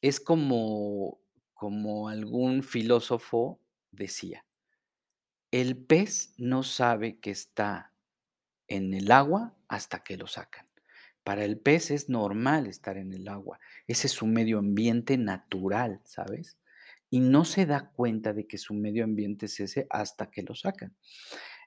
Es 0.01 0.19
como, 0.19 1.21
como 1.53 2.09
algún 2.09 2.63
filósofo 2.63 3.61
decía, 3.91 4.45
el 5.51 5.77
pez 5.77 6.33
no 6.37 6.63
sabe 6.63 7.21
que 7.21 7.31
está 7.31 7.92
en 8.73 8.93
el 8.95 9.11
agua 9.11 9.55
hasta 9.67 10.03
que 10.03 10.17
lo 10.17 10.25
sacan. 10.25 10.67
Para 11.23 11.45
el 11.45 11.59
pez 11.59 11.91
es 11.91 12.09
normal 12.09 12.65
estar 12.65 12.97
en 12.97 13.13
el 13.13 13.27
agua. 13.27 13.59
Ese 13.87 14.07
es 14.07 14.13
su 14.13 14.25
medio 14.25 14.57
ambiente 14.59 15.17
natural, 15.17 16.01
¿sabes? 16.05 16.57
Y 17.09 17.19
no 17.19 17.45
se 17.45 17.67
da 17.67 17.91
cuenta 17.91 18.33
de 18.33 18.47
que 18.47 18.57
su 18.57 18.73
medio 18.73 19.03
ambiente 19.03 19.45
es 19.45 19.59
ese 19.59 19.85
hasta 19.89 20.31
que 20.31 20.41
lo 20.41 20.55
sacan. 20.55 20.95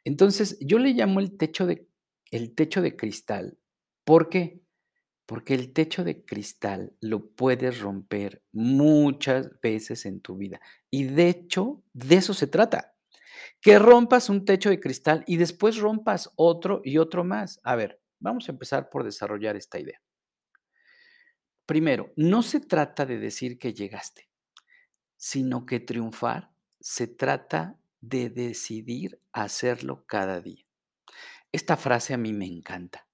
Entonces, 0.04 0.58
yo 0.60 0.78
le 0.78 0.92
llamo 0.92 1.20
el 1.20 1.36
techo 1.36 1.64
de, 1.66 1.88
el 2.32 2.54
techo 2.54 2.82
de 2.82 2.96
cristal. 2.96 3.56
¿Por 4.04 4.28
qué? 4.28 4.60
Porque 5.26 5.54
el 5.54 5.72
techo 5.72 6.02
de 6.02 6.25
cristal 6.25 6.92
lo 7.00 7.30
puedes 7.30 7.80
romper 7.80 8.42
muchas 8.52 9.60
veces 9.60 10.06
en 10.06 10.20
tu 10.20 10.36
vida. 10.36 10.60
Y 10.90 11.04
de 11.04 11.28
hecho, 11.28 11.82
de 11.92 12.16
eso 12.16 12.34
se 12.34 12.48
trata 12.48 12.96
que 13.60 13.78
rompas 13.78 14.28
un 14.28 14.44
techo 14.44 14.70
de 14.70 14.80
cristal 14.80 15.25
y 15.26 15.36
después 15.36 15.78
rompas 15.78 16.30
otro 16.36 16.80
y 16.84 16.98
otro 16.98 17.25
más. 17.25 17.60
A 17.62 17.75
ver, 17.76 18.00
vamos 18.18 18.48
a 18.48 18.52
empezar 18.52 18.88
por 18.88 19.04
desarrollar 19.04 19.56
esta 19.56 19.78
idea. 19.78 20.00
Primero, 21.66 22.12
no 22.16 22.42
se 22.42 22.60
trata 22.60 23.06
de 23.06 23.18
decir 23.18 23.58
que 23.58 23.75
llegaste, 23.75 24.28
sino 25.16 25.66
que 25.66 25.80
triunfar 25.80 26.50
se 26.80 27.08
trata 27.08 27.76
de 28.00 28.30
decidir 28.30 29.20
hacerlo 29.32 30.04
cada 30.06 30.40
día. 30.40 30.64
Esta 31.50 31.76
frase 31.76 32.14
a 32.14 32.18
mí 32.18 32.32
me 32.32 32.46
encanta. 32.46 33.08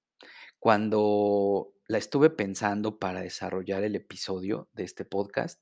Cuando 0.59 1.73
la 1.87 1.99
estuve 1.99 2.29
pensando 2.29 2.99
para 2.99 3.23
desarrollar 3.23 3.85
el 3.85 3.97
episodio 3.97 4.69
de 4.75 4.85
este 4.85 5.05
podcast, 5.05 5.61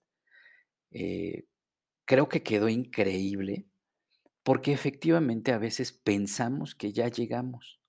eh, 0.91 1.45
creo 2.05 2.29
que 2.29 2.43
quedó 2.43 2.69
increíble 2.69 3.70
porque 4.43 4.73
efectivamente 4.73 5.53
a 5.53 5.59
veces 5.59 5.93
pensamos 5.93 6.75
que 6.75 6.93
ya 6.93 7.09
llegamos. 7.09 7.81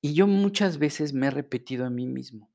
Y 0.00 0.14
yo 0.14 0.26
muchas 0.26 0.78
veces 0.78 1.12
me 1.12 1.28
he 1.28 1.30
repetido 1.30 1.86
a 1.86 1.90
mí 1.90 2.06
mismo 2.06 2.50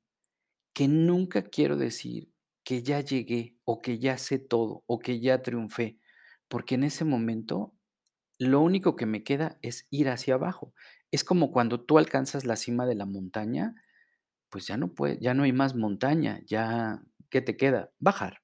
que 0.74 0.88
nunca 0.88 1.44
quiero 1.44 1.78
decir 1.78 2.32
que 2.64 2.84
ya 2.84 3.02
llegué 3.02 3.58
o 3.66 3.82
que 3.82 4.00
ya 4.00 4.18
sé 4.18 4.40
todo 4.40 4.84
o 4.88 5.00
que 5.00 5.20
ya 5.20 5.42
triunfé, 5.42 6.00
porque 6.48 6.76
en 6.76 6.84
ese 6.84 7.06
momento 7.06 7.74
lo 8.40 8.62
único 8.62 8.96
que 8.96 9.06
me 9.06 9.24
queda 9.24 9.58
es 9.62 9.88
ir 9.90 10.10
hacia 10.10 10.36
abajo. 10.36 10.74
Es 11.12 11.24
como 11.24 11.52
cuando 11.52 11.82
tú 11.82 11.98
alcanzas 11.98 12.46
la 12.46 12.56
cima 12.58 12.86
de 12.86 12.96
la 12.96 13.06
montaña, 13.06 13.76
pues 14.50 14.68
ya 14.68 14.78
no 14.78 14.94
puede, 14.94 15.20
ya 15.20 15.34
no 15.34 15.44
hay 15.44 15.54
más 15.54 15.76
montaña, 15.76 16.42
ya 16.46 17.04
¿qué 17.30 17.42
te 17.42 17.58
queda? 17.58 17.92
Bajar. 18.00 18.42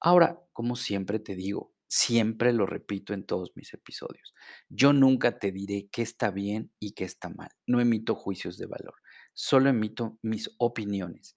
Ahora, 0.00 0.40
como 0.52 0.76
siempre 0.76 1.20
te 1.20 1.36
digo, 1.36 1.72
Siempre 1.92 2.52
lo 2.52 2.66
repito 2.66 3.14
en 3.14 3.24
todos 3.24 3.50
mis 3.56 3.74
episodios. 3.74 4.32
Yo 4.68 4.92
nunca 4.92 5.40
te 5.40 5.50
diré 5.50 5.88
qué 5.90 6.02
está 6.02 6.30
bien 6.30 6.70
y 6.78 6.92
qué 6.92 7.02
está 7.02 7.30
mal. 7.30 7.50
No 7.66 7.80
emito 7.80 8.14
juicios 8.14 8.56
de 8.58 8.66
valor. 8.66 8.94
Solo 9.32 9.70
emito 9.70 10.16
mis 10.22 10.54
opiniones. 10.58 11.36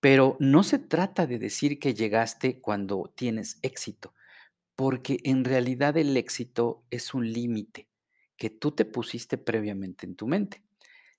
Pero 0.00 0.36
no 0.38 0.64
se 0.64 0.78
trata 0.78 1.26
de 1.26 1.38
decir 1.38 1.78
que 1.78 1.94
llegaste 1.94 2.60
cuando 2.60 3.10
tienes 3.16 3.58
éxito, 3.62 4.12
Porque 4.76 5.18
en 5.24 5.44
realidad 5.44 5.96
el 5.96 6.14
éxito 6.18 6.84
es 6.90 7.14
un 7.14 7.32
límite 7.32 7.88
que 8.36 8.50
tú 8.50 8.72
te 8.72 8.84
pusiste 8.84 9.38
previamente 9.38 10.04
en 10.04 10.16
tu 10.16 10.26
mente. 10.26 10.62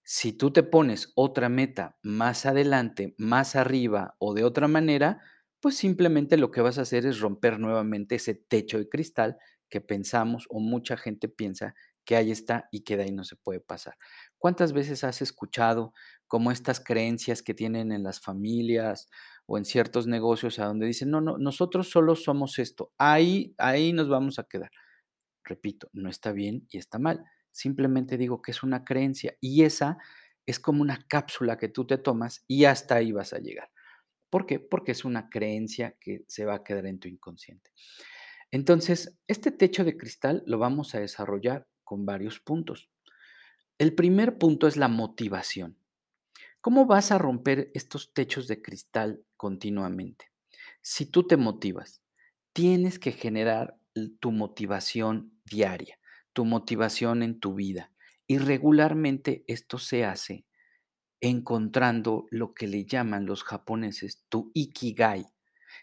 Si 0.03 0.33
tú 0.33 0.51
te 0.51 0.61
pones 0.61 1.11
otra 1.15 1.49
meta 1.49 1.97
más 2.03 2.45
adelante, 2.45 3.15
más 3.17 3.55
arriba 3.55 4.15
o 4.19 4.35
de 4.35 4.43
otra 4.43 4.67
manera, 4.67 5.19
pues 5.65 5.77
simplemente 5.77 6.37
lo 6.37 6.51
que 6.51 6.61
vas 6.61 6.77
a 6.77 6.83
hacer 6.83 7.07
es 7.07 7.19
romper 7.19 7.57
nuevamente 7.59 8.13
ese 8.13 8.35
techo 8.35 8.77
de 8.77 8.87
cristal 8.87 9.35
que 9.67 9.81
pensamos 9.81 10.45
o 10.51 10.59
mucha 10.59 10.95
gente 10.95 11.27
piensa 11.27 11.73
que 12.03 12.15
ahí 12.15 12.29
está 12.29 12.69
y 12.71 12.81
que 12.81 12.97
de 12.97 13.05
ahí 13.05 13.11
no 13.11 13.23
se 13.23 13.35
puede 13.35 13.61
pasar. 13.61 13.95
¿Cuántas 14.37 14.73
veces 14.73 15.03
has 15.03 15.23
escuchado 15.23 15.91
como 16.27 16.51
estas 16.51 16.79
creencias 16.79 17.41
que 17.41 17.55
tienen 17.55 17.91
en 17.91 18.03
las 18.03 18.19
familias 18.21 19.09
o 19.47 19.57
en 19.57 19.65
ciertos 19.65 20.05
negocios 20.05 20.59
a 20.59 20.65
donde 20.65 20.85
dicen, 20.85 21.09
no, 21.09 21.19
no, 21.19 21.39
nosotros 21.39 21.89
solo 21.89 22.15
somos 22.15 22.59
esto, 22.59 22.93
ahí, 22.99 23.55
ahí 23.57 23.91
nos 23.91 24.07
vamos 24.07 24.37
a 24.37 24.43
quedar? 24.43 24.69
Repito, 25.43 25.89
no 25.93 26.11
está 26.11 26.31
bien 26.31 26.67
y 26.69 26.77
está 26.77 26.99
mal. 26.99 27.25
Simplemente 27.51 28.17
digo 28.19 28.43
que 28.43 28.51
es 28.51 28.61
una 28.61 28.85
creencia 28.85 29.35
y 29.41 29.63
esa 29.63 29.97
es 30.45 30.59
como 30.59 30.83
una 30.83 30.99
cápsula 31.07 31.57
que 31.57 31.69
tú 31.69 31.87
te 31.87 31.97
tomas 31.97 32.43
y 32.47 32.65
hasta 32.65 32.97
ahí 32.97 33.11
vas 33.11 33.33
a 33.33 33.39
llegar. 33.39 33.71
¿Por 34.35 34.45
qué? 34.45 34.59
Porque 34.59 34.91
es 34.91 35.05
una 35.05 35.29
creencia 35.29 35.95
que 35.97 36.25
se 36.27 36.43
va 36.43 36.55
a 36.55 36.63
quedar 36.65 36.87
en 36.87 36.99
tu 36.99 37.07
inconsciente. 37.07 37.71
Entonces, 38.51 39.17
este 39.27 39.49
techo 39.49 39.85
de 39.85 39.95
cristal 39.95 40.43
lo 40.45 40.57
vamos 40.57 40.93
a 40.93 40.99
desarrollar 40.99 41.69
con 41.85 42.05
varios 42.05 42.41
puntos. 42.41 42.89
El 43.77 43.95
primer 43.95 44.37
punto 44.37 44.67
es 44.67 44.75
la 44.75 44.89
motivación. 44.89 45.77
¿Cómo 46.59 46.85
vas 46.85 47.13
a 47.13 47.17
romper 47.17 47.71
estos 47.75 48.11
techos 48.11 48.49
de 48.49 48.61
cristal 48.61 49.23
continuamente? 49.37 50.33
Si 50.81 51.05
tú 51.05 51.25
te 51.25 51.37
motivas, 51.37 52.01
tienes 52.51 52.99
que 52.99 53.13
generar 53.13 53.77
tu 54.19 54.33
motivación 54.33 55.31
diaria, 55.45 55.97
tu 56.33 56.43
motivación 56.43 57.23
en 57.23 57.39
tu 57.39 57.53
vida. 57.53 57.93
Y 58.27 58.39
regularmente 58.39 59.45
esto 59.47 59.77
se 59.77 60.03
hace 60.03 60.45
encontrando 61.21 62.27
lo 62.31 62.53
que 62.53 62.67
le 62.67 62.85
llaman 62.85 63.25
los 63.25 63.43
japoneses 63.43 64.23
tu 64.29 64.51
ikigai. 64.53 65.25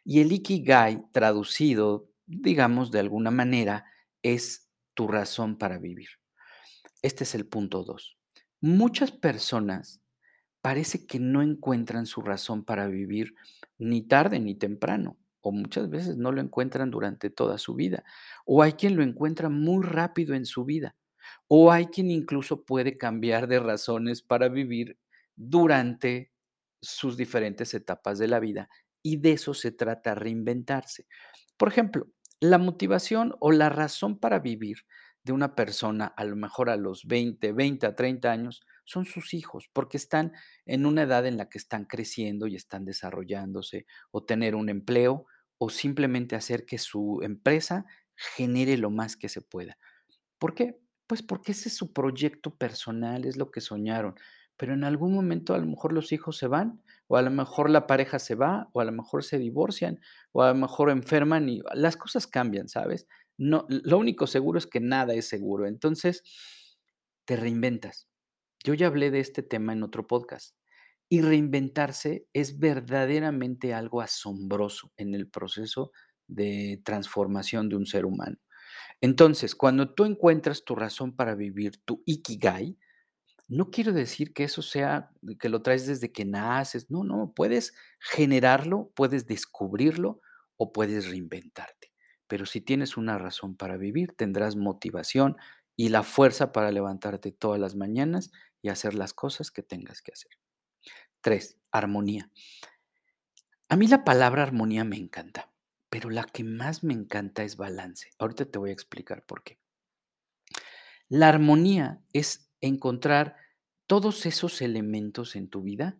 Y 0.04 0.20
el 0.20 0.32
ikigai, 0.32 1.04
traducido, 1.12 2.10
digamos, 2.26 2.90
de 2.90 3.00
alguna 3.00 3.30
manera, 3.30 3.84
es 4.22 4.70
tu 4.94 5.08
razón 5.08 5.58
para 5.58 5.78
vivir. 5.78 6.08
Este 7.02 7.24
es 7.24 7.34
el 7.34 7.46
punto 7.46 7.84
dos. 7.84 8.16
Muchas 8.60 9.10
personas 9.10 10.00
parece 10.60 11.06
que 11.06 11.18
no 11.18 11.42
encuentran 11.42 12.06
su 12.06 12.22
razón 12.22 12.64
para 12.64 12.86
vivir 12.86 13.34
ni 13.78 14.02
tarde 14.02 14.38
ni 14.38 14.54
temprano, 14.54 15.18
o 15.40 15.50
muchas 15.52 15.90
veces 15.90 16.16
no 16.16 16.30
lo 16.32 16.40
encuentran 16.40 16.90
durante 16.90 17.30
toda 17.30 17.58
su 17.58 17.74
vida, 17.74 18.04
o 18.46 18.62
hay 18.62 18.74
quien 18.74 18.96
lo 18.96 19.02
encuentra 19.02 19.48
muy 19.48 19.84
rápido 19.84 20.34
en 20.34 20.46
su 20.46 20.64
vida, 20.64 20.94
o 21.48 21.72
hay 21.72 21.86
quien 21.86 22.10
incluso 22.10 22.64
puede 22.64 22.96
cambiar 22.96 23.48
de 23.48 23.58
razones 23.58 24.22
para 24.22 24.48
vivir 24.48 24.96
durante 25.49 26.32
sus 26.80 27.16
diferentes 27.16 27.75
etapas 27.75 28.18
de 28.18 28.28
la 28.28 28.40
vida, 28.40 28.68
y 29.02 29.18
de 29.18 29.32
eso 29.32 29.54
se 29.54 29.72
trata 29.72 30.14
reinventarse. 30.14 31.06
Por 31.56 31.68
ejemplo, 31.68 32.08
la 32.40 32.58
motivación 32.58 33.34
o 33.40 33.52
la 33.52 33.68
razón 33.68 34.18
para 34.18 34.38
vivir 34.40 34.78
de 35.25 35.32
una 35.32 35.54
persona, 35.54 36.06
a 36.06 36.25
lo 36.25 36.34
mejor 36.37 36.68
a 36.70 36.76
los 36.76 37.04
20, 37.06 37.52
20 37.52 37.87
a 37.87 37.94
30 37.94 38.32
años, 38.32 38.62
son 38.84 39.04
sus 39.04 39.34
hijos, 39.34 39.68
porque 39.72 39.96
están 39.96 40.32
en 40.66 40.87
una 40.87 41.02
edad 41.02 41.26
en 41.26 41.37
la 41.37 41.49
que 41.49 41.58
están 41.58 41.84
creciendo 41.84 42.49
y 42.49 42.56
están 42.56 42.84
desarrollándose, 42.84 43.87
o 44.11 44.25
tener 44.25 44.56
un 44.56 44.68
empleo, 44.68 45.26
o 45.58 45.70
simplemente 45.70 46.35
hacer 46.35 46.66
que 46.66 46.78
su 46.78 47.20
empresa 47.22 47.87
genere 48.16 48.76
lo 48.76 48.90
más 48.90 49.16
que 49.16 49.28
se 49.28 49.40
pueda. 49.40 49.78
¿Por 50.38 50.55
qué? 50.55 50.81
Pues 51.07 51.22
porque 51.22 51.52
ese 51.52 51.68
es 51.68 51.76
su 51.76 51.92
proyecto 51.92 52.57
personal, 52.57 53.24
es 53.24 53.37
lo 53.37 53.50
que 53.50 53.61
soñaron. 53.61 54.14
Pero 54.56 54.74
en 54.74 54.84
algún 54.84 55.14
momento 55.14 55.54
a 55.54 55.58
lo 55.58 55.66
mejor 55.66 55.92
los 55.92 56.12
hijos 56.12 56.36
se 56.36 56.46
van, 56.46 56.82
o 57.08 57.16
a 57.16 57.22
lo 57.22 57.30
mejor 57.30 57.70
la 57.70 57.86
pareja 57.86 58.18
se 58.18 58.34
va, 58.34 58.68
o 58.72 58.80
a 58.80 58.84
lo 58.84 58.92
mejor 58.92 59.24
se 59.24 59.38
divorcian, 59.38 60.00
o 60.32 60.42
a 60.42 60.48
lo 60.48 60.54
mejor 60.54 60.90
enferman 60.90 61.48
y 61.48 61.62
las 61.74 61.96
cosas 61.96 62.26
cambian, 62.26 62.68
¿sabes? 62.68 63.06
No, 63.38 63.66
lo 63.68 63.98
único 63.98 64.26
seguro 64.26 64.58
es 64.58 64.66
que 64.66 64.80
nada 64.80 65.14
es 65.14 65.28
seguro. 65.28 65.66
Entonces, 65.66 66.22
te 67.24 67.36
reinventas. 67.36 68.08
Yo 68.64 68.74
ya 68.74 68.86
hablé 68.86 69.10
de 69.10 69.20
este 69.20 69.42
tema 69.42 69.72
en 69.72 69.82
otro 69.82 70.06
podcast. 70.06 70.56
Y 71.08 71.20
reinventarse 71.20 72.26
es 72.32 72.58
verdaderamente 72.58 73.74
algo 73.74 74.00
asombroso 74.00 74.92
en 74.96 75.14
el 75.14 75.28
proceso 75.28 75.92
de 76.26 76.80
transformación 76.84 77.68
de 77.68 77.76
un 77.76 77.86
ser 77.86 78.06
humano. 78.06 78.38
Entonces, 79.00 79.54
cuando 79.54 79.94
tú 79.94 80.04
encuentras 80.04 80.64
tu 80.64 80.74
razón 80.74 81.14
para 81.14 81.34
vivir, 81.34 81.82
tu 81.84 82.02
ikigai, 82.06 82.78
no 83.52 83.70
quiero 83.70 83.92
decir 83.92 84.32
que 84.32 84.44
eso 84.44 84.62
sea 84.62 85.10
que 85.38 85.50
lo 85.50 85.60
traes 85.60 85.86
desde 85.86 86.10
que 86.10 86.24
naces, 86.24 86.90
no, 86.90 87.04
no, 87.04 87.34
puedes 87.34 87.74
generarlo, 88.00 88.90
puedes 88.94 89.26
descubrirlo 89.26 90.22
o 90.56 90.72
puedes 90.72 91.10
reinventarte. 91.10 91.92
Pero 92.28 92.46
si 92.46 92.62
tienes 92.62 92.96
una 92.96 93.18
razón 93.18 93.54
para 93.54 93.76
vivir, 93.76 94.14
tendrás 94.16 94.56
motivación 94.56 95.36
y 95.76 95.90
la 95.90 96.02
fuerza 96.02 96.50
para 96.50 96.72
levantarte 96.72 97.30
todas 97.30 97.60
las 97.60 97.76
mañanas 97.76 98.30
y 98.62 98.70
hacer 98.70 98.94
las 98.94 99.12
cosas 99.12 99.50
que 99.50 99.62
tengas 99.62 100.00
que 100.00 100.12
hacer. 100.12 100.32
Tres, 101.20 101.58
armonía. 101.70 102.30
A 103.68 103.76
mí 103.76 103.86
la 103.86 104.02
palabra 104.02 104.44
armonía 104.44 104.84
me 104.84 104.96
encanta, 104.96 105.52
pero 105.90 106.08
la 106.08 106.24
que 106.24 106.42
más 106.42 106.84
me 106.84 106.94
encanta 106.94 107.42
es 107.42 107.58
balance. 107.58 108.08
Ahorita 108.18 108.46
te 108.46 108.58
voy 108.58 108.70
a 108.70 108.74
explicar 108.74 109.26
por 109.26 109.42
qué. 109.42 109.58
La 111.10 111.28
armonía 111.28 112.02
es 112.14 112.50
encontrar 112.62 113.41
todos 113.92 114.24
esos 114.24 114.62
elementos 114.62 115.37
en 115.37 115.48
tu 115.48 115.61
vida 115.61 115.98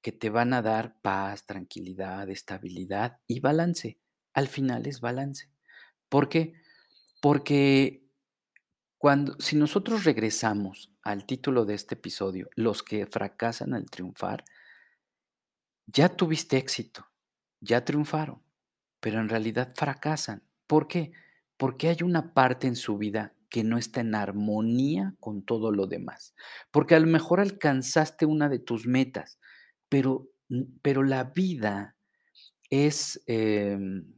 que 0.00 0.12
te 0.12 0.30
van 0.30 0.52
a 0.52 0.62
dar 0.62 1.00
paz, 1.02 1.44
tranquilidad, 1.44 2.30
estabilidad 2.30 3.18
y 3.26 3.40
balance. 3.40 3.98
Al 4.34 4.46
final 4.46 4.86
es 4.86 5.00
balance. 5.00 5.50
¿Por 6.08 6.28
qué? 6.28 6.54
Porque 7.20 8.06
cuando, 8.98 9.34
si 9.40 9.56
nosotros 9.56 10.04
regresamos 10.04 10.92
al 11.02 11.26
título 11.26 11.64
de 11.64 11.74
este 11.74 11.96
episodio, 11.96 12.48
los 12.54 12.84
que 12.84 13.04
fracasan 13.04 13.74
al 13.74 13.90
triunfar, 13.90 14.44
ya 15.88 16.10
tuviste 16.10 16.56
éxito, 16.56 17.08
ya 17.58 17.84
triunfaron, 17.84 18.44
pero 19.00 19.18
en 19.18 19.28
realidad 19.28 19.74
fracasan. 19.74 20.44
¿Por 20.68 20.86
qué? 20.86 21.10
Porque 21.56 21.88
hay 21.88 22.04
una 22.04 22.32
parte 22.32 22.68
en 22.68 22.76
su 22.76 22.96
vida 22.96 23.33
que 23.54 23.62
no 23.62 23.78
está 23.78 24.00
en 24.00 24.16
armonía 24.16 25.14
con 25.20 25.44
todo 25.44 25.70
lo 25.70 25.86
demás. 25.86 26.34
Porque 26.72 26.96
a 26.96 26.98
lo 26.98 27.06
mejor 27.06 27.38
alcanzaste 27.38 28.26
una 28.26 28.48
de 28.48 28.58
tus 28.58 28.88
metas, 28.88 29.38
pero, 29.88 30.26
pero 30.82 31.04
la 31.04 31.22
vida 31.22 31.94
es 32.68 33.22
em, 33.28 34.12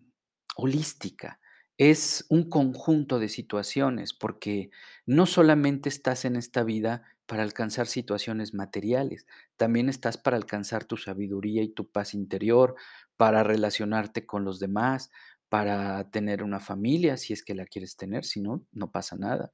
holística 0.57 1.39
es 1.79 2.25
un 2.31 2.49
conjunto 2.49 3.19
de 3.19 3.29
situaciones, 3.29 4.15
porque 4.15 4.71
no 5.05 5.27
solamente 5.27 5.91
estás 5.91 6.25
en 6.25 6.37
esta 6.37 6.65
vida 6.65 7.03
para 7.27 7.43
alcanzar 7.43 7.87
situaciones 7.87 8.55
materiales, 8.55 9.27
también 9.59 9.91
estás 9.91 10.17
para 10.17 10.39
alcanzar 10.39 10.85
tu 10.85 10.97
sabiduría 10.97 11.63
y 11.63 11.69
tu 11.69 11.91
paz 11.91 12.15
interior, 12.15 12.77
para 13.19 13.43
relacionarte 13.43 14.25
con 14.25 14.47
los 14.47 14.61
demás, 14.61 15.11
para 15.57 16.11
tener 16.11 16.43
una 16.43 16.61
familia, 16.61 17.17
si 17.17 17.33
es 17.33 17.43
que 17.43 17.55
la 17.55 17.65
quieres 17.65 17.97
tener, 17.97 18.27
si 18.27 18.43
no, 18.43 18.67
no 18.73 18.93
pasa 18.93 19.17
nada, 19.17 19.51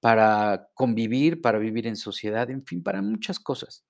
para 0.00 0.68
convivir, 0.74 1.40
para 1.40 1.60
vivir 1.60 1.86
en 1.86 1.94
sociedad, 1.94 2.50
en 2.50 2.66
fin, 2.66 2.82
para 2.82 3.02
muchas 3.02 3.38
cosas, 3.38 3.84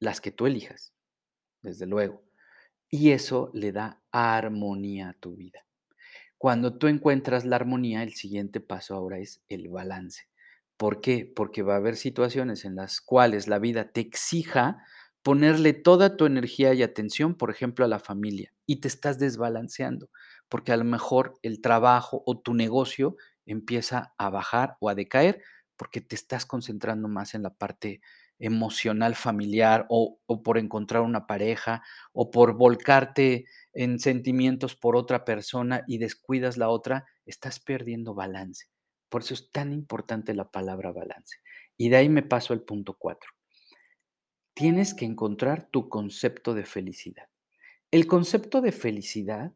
las 0.00 0.22
que 0.22 0.30
tú 0.30 0.46
elijas, 0.46 0.94
desde 1.60 1.84
luego. 1.84 2.24
Y 2.88 3.10
eso 3.10 3.50
le 3.52 3.70
da 3.70 4.02
armonía 4.10 5.10
a 5.10 5.12
tu 5.12 5.36
vida. 5.36 5.66
Cuando 6.38 6.78
tú 6.78 6.86
encuentras 6.86 7.44
la 7.44 7.56
armonía, 7.56 8.02
el 8.02 8.14
siguiente 8.14 8.60
paso 8.60 8.94
ahora 8.94 9.18
es 9.18 9.42
el 9.50 9.68
balance. 9.68 10.22
¿Por 10.78 11.02
qué? 11.02 11.30
Porque 11.36 11.60
va 11.60 11.74
a 11.74 11.76
haber 11.76 11.96
situaciones 11.96 12.64
en 12.64 12.76
las 12.76 13.02
cuales 13.02 13.46
la 13.46 13.58
vida 13.58 13.92
te 13.92 14.00
exija 14.00 14.78
ponerle 15.26 15.72
toda 15.72 16.16
tu 16.16 16.24
energía 16.24 16.72
y 16.72 16.84
atención, 16.84 17.34
por 17.34 17.50
ejemplo, 17.50 17.84
a 17.84 17.88
la 17.88 17.98
familia, 17.98 18.54
y 18.64 18.76
te 18.76 18.86
estás 18.86 19.18
desbalanceando, 19.18 20.08
porque 20.48 20.72
a 20.72 20.76
lo 20.76 20.84
mejor 20.84 21.38
el 21.42 21.60
trabajo 21.60 22.22
o 22.26 22.38
tu 22.38 22.54
negocio 22.54 23.16
empieza 23.44 24.14
a 24.18 24.30
bajar 24.30 24.76
o 24.80 24.88
a 24.88 24.94
decaer 24.94 25.42
porque 25.76 26.00
te 26.00 26.14
estás 26.14 26.46
concentrando 26.46 27.08
más 27.08 27.34
en 27.34 27.42
la 27.42 27.54
parte 27.54 28.00
emocional 28.38 29.14
familiar 29.14 29.86
o, 29.88 30.18
por 30.44 30.58
encontrar 30.58 31.02
una 31.02 31.26
pareja 31.26 31.82
o 32.12 32.30
por 32.30 32.54
volcarte 32.56 33.46
en 33.72 33.98
sentimientos 33.98 34.74
por 34.74 34.96
otra 34.96 35.24
persona 35.24 35.84
y 35.86 35.98
descuidas 35.98 36.56
la 36.56 36.68
otra, 36.68 37.06
estás 37.24 37.60
perdiendo 37.60 38.14
balance. 38.14 38.66
Por 39.08 39.22
eso 39.22 39.34
es 39.34 39.50
tan 39.52 39.72
importante 39.72 40.34
la 40.34 40.50
palabra 40.50 40.92
balance. 40.92 41.38
Y 41.76 41.88
de 41.88 41.96
ahí 41.96 42.08
me 42.08 42.22
paso 42.22 42.52
al 42.52 42.62
punto 42.62 42.94
cuatro. 42.98 43.30
Tienes 44.54 44.94
que 44.94 45.04
encontrar 45.04 45.68
tu 45.70 45.88
concepto 45.88 46.54
de 46.54 46.64
felicidad. 46.64 47.28
El 47.90 48.06
concepto 48.06 48.60
de 48.60 48.72
felicidad, 48.72 49.52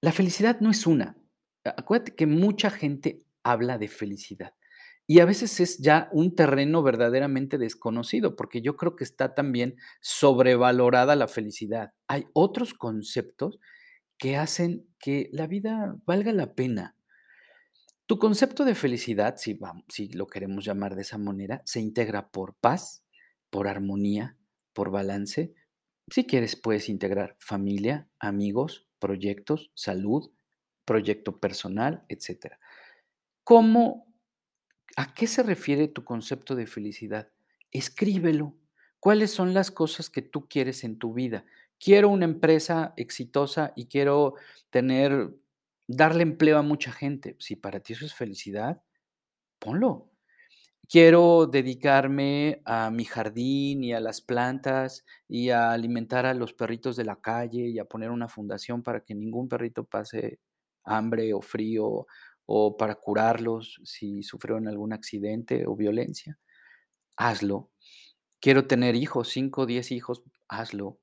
la 0.00 0.12
felicidad 0.12 0.60
no 0.60 0.70
es 0.70 0.86
una. 0.86 1.16
Acuérdate 1.64 2.14
que 2.14 2.26
mucha 2.26 2.70
gente 2.70 3.20
habla 3.42 3.78
de 3.78 3.88
felicidad, 3.88 4.54
y 5.10 5.20
a 5.20 5.24
veces 5.24 5.58
es 5.60 5.78
ya 5.78 6.10
un 6.12 6.34
terreno 6.34 6.82
verdaderamente 6.82 7.56
desconocido, 7.56 8.36
porque 8.36 8.60
yo 8.60 8.76
creo 8.76 8.94
que 8.94 9.04
está 9.04 9.34
también 9.34 9.76
sobrevalorada 10.02 11.16
la 11.16 11.28
felicidad. 11.28 11.94
Hay 12.08 12.26
otros 12.34 12.74
conceptos 12.74 13.58
que 14.18 14.36
hacen 14.36 14.86
que 14.98 15.30
la 15.32 15.46
vida 15.46 15.96
valga 16.04 16.32
la 16.32 16.54
pena. 16.54 16.94
Tu 18.04 18.18
concepto 18.18 18.66
de 18.66 18.74
felicidad, 18.74 19.36
si 19.38 20.08
lo 20.08 20.26
queremos 20.26 20.66
llamar 20.66 20.94
de 20.94 21.02
esa 21.02 21.16
manera, 21.16 21.62
se 21.64 21.80
integra 21.80 22.30
por 22.30 22.56
paz, 22.56 23.02
por 23.48 23.66
armonía, 23.66 24.36
por 24.74 24.90
balance. 24.90 25.54
Si 26.10 26.26
quieres, 26.26 26.54
puedes 26.54 26.90
integrar 26.90 27.34
familia, 27.38 28.10
amigos, 28.18 28.87
proyectos, 28.98 29.70
salud, 29.74 30.30
proyecto 30.84 31.38
personal, 31.38 32.04
etcétera. 32.08 32.58
¿Cómo 33.44 34.06
a 34.96 35.14
qué 35.14 35.26
se 35.26 35.42
refiere 35.42 35.88
tu 35.88 36.04
concepto 36.04 36.54
de 36.54 36.66
felicidad? 36.66 37.30
Escríbelo. 37.70 38.56
¿Cuáles 39.00 39.30
son 39.30 39.54
las 39.54 39.70
cosas 39.70 40.10
que 40.10 40.22
tú 40.22 40.48
quieres 40.48 40.84
en 40.84 40.98
tu 40.98 41.14
vida? 41.14 41.44
Quiero 41.78 42.08
una 42.08 42.24
empresa 42.24 42.94
exitosa 42.96 43.72
y 43.76 43.86
quiero 43.86 44.34
tener 44.70 45.30
darle 45.88 46.22
empleo 46.22 46.58
a 46.58 46.62
mucha 46.62 46.92
gente. 46.92 47.36
Si 47.38 47.56
para 47.56 47.80
ti 47.80 47.94
eso 47.94 48.04
es 48.04 48.14
felicidad, 48.14 48.82
ponlo. 49.58 50.10
Quiero 50.86 51.46
dedicarme 51.46 52.62
a 52.64 52.90
mi 52.90 53.04
jardín 53.04 53.84
y 53.84 53.92
a 53.92 54.00
las 54.00 54.22
plantas 54.22 55.04
y 55.28 55.50
a 55.50 55.72
alimentar 55.72 56.24
a 56.24 56.32
los 56.32 56.54
perritos 56.54 56.96
de 56.96 57.04
la 57.04 57.16
calle 57.20 57.68
y 57.68 57.78
a 57.78 57.84
poner 57.84 58.10
una 58.10 58.26
fundación 58.28 58.82
para 58.82 59.00
que 59.02 59.14
ningún 59.14 59.48
perrito 59.48 59.84
pase 59.84 60.38
hambre 60.84 61.34
o 61.34 61.42
frío 61.42 62.06
o 62.46 62.76
para 62.78 62.94
curarlos 62.94 63.80
si 63.84 64.22
sufrieron 64.22 64.66
algún 64.66 64.94
accidente 64.94 65.66
o 65.66 65.76
violencia. 65.76 66.38
Hazlo. 67.16 67.70
Quiero 68.40 68.66
tener 68.66 68.96
hijos, 68.96 69.30
5 69.30 69.62
o 69.62 69.66
10 69.66 69.92
hijos, 69.92 70.22
hazlo. 70.48 71.00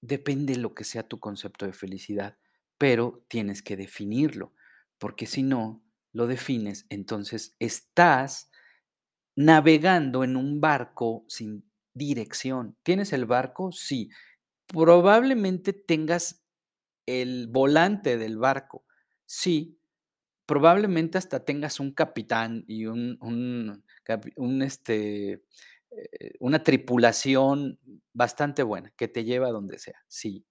Depende 0.00 0.56
lo 0.56 0.74
que 0.74 0.84
sea 0.84 1.02
tu 1.08 1.18
concepto 1.20 1.66
de 1.66 1.72
felicidad, 1.72 2.38
pero 2.78 3.24
tienes 3.28 3.62
que 3.62 3.76
definirlo, 3.76 4.52
porque 4.98 5.26
si 5.26 5.42
no 5.42 5.82
lo 6.12 6.26
defines, 6.26 6.86
entonces 6.90 7.56
estás 7.58 8.50
navegando 9.36 10.24
en 10.24 10.36
un 10.36 10.60
barco 10.60 11.24
sin 11.28 11.64
dirección. 11.94 12.76
¿Tienes 12.82 13.12
el 13.12 13.26
barco? 13.26 13.72
Sí. 13.72 14.10
Probablemente 14.66 15.72
tengas 15.72 16.44
el 17.06 17.48
volante 17.48 18.18
del 18.18 18.38
barco. 18.38 18.84
Sí. 19.26 19.78
Probablemente 20.46 21.18
hasta 21.18 21.44
tengas 21.44 21.80
un 21.80 21.92
capitán 21.92 22.64
y 22.68 22.86
un 22.86 23.18
este, 24.62 25.42
eh, 25.90 26.32
una 26.40 26.62
tripulación 26.62 27.78
bastante 28.12 28.62
buena 28.62 28.92
que 28.96 29.08
te 29.08 29.24
lleva 29.24 29.48
a 29.48 29.52
donde 29.52 29.78
sea, 29.78 29.98
sí, 30.08 30.44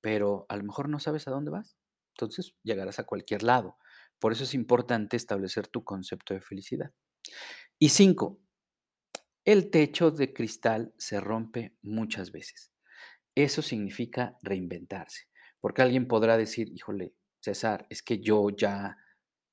pero 0.00 0.46
a 0.48 0.56
lo 0.56 0.64
mejor 0.64 0.88
no 0.88 1.00
sabes 1.00 1.28
a 1.28 1.30
dónde 1.32 1.50
vas. 1.50 1.76
Entonces, 2.14 2.54
llegarás 2.62 2.98
a 2.98 3.04
cualquier 3.04 3.42
lado. 3.42 3.76
Por 4.20 4.32
eso 4.32 4.44
es 4.44 4.54
importante 4.54 5.16
establecer 5.16 5.68
tu 5.68 5.84
concepto 5.84 6.34
de 6.34 6.40
felicidad. 6.40 6.92
Y 7.78 7.88
5, 7.90 8.40
el 9.44 9.70
techo 9.70 10.10
de 10.10 10.32
cristal 10.32 10.92
se 10.98 11.20
rompe 11.20 11.76
muchas 11.82 12.32
veces. 12.32 12.72
Eso 13.36 13.62
significa 13.62 14.38
reinventarse, 14.42 15.24
porque 15.60 15.82
alguien 15.82 16.08
podrá 16.08 16.36
decir: 16.38 16.70
"Híjole, 16.74 17.14
César, 17.40 17.86
es 17.90 18.02
que 18.02 18.20
yo 18.20 18.50
ya 18.50 18.98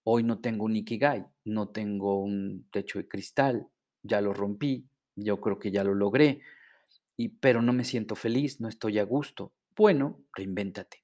hoy 0.06 0.24
no 0.24 0.42
tengo 0.42 0.66
un 0.66 0.78
ikigai, 0.78 1.26
no 1.46 1.70
tengo 1.70 2.22
un 2.24 2.68
techo 2.72 3.00
de 3.00 3.10
cristal, 3.10 3.68
ya 4.04 4.22
lo 4.22 4.34
rompí, 4.34 4.88
yo 5.16 5.42
creo 5.42 5.60
que 5.60 5.72
ya 5.72 5.84
lo 5.86 5.96
logré, 5.96 6.42
y 7.18 7.30
pero 7.30 7.62
no 7.64 7.74
me 7.74 7.86
siento 7.86 8.16
feliz, 8.16 8.62
no 8.62 8.70
estoy 8.70 9.00
a 9.00 9.06
gusto". 9.06 9.54
Bueno, 9.78 10.24
reinvéntate, 10.36 11.04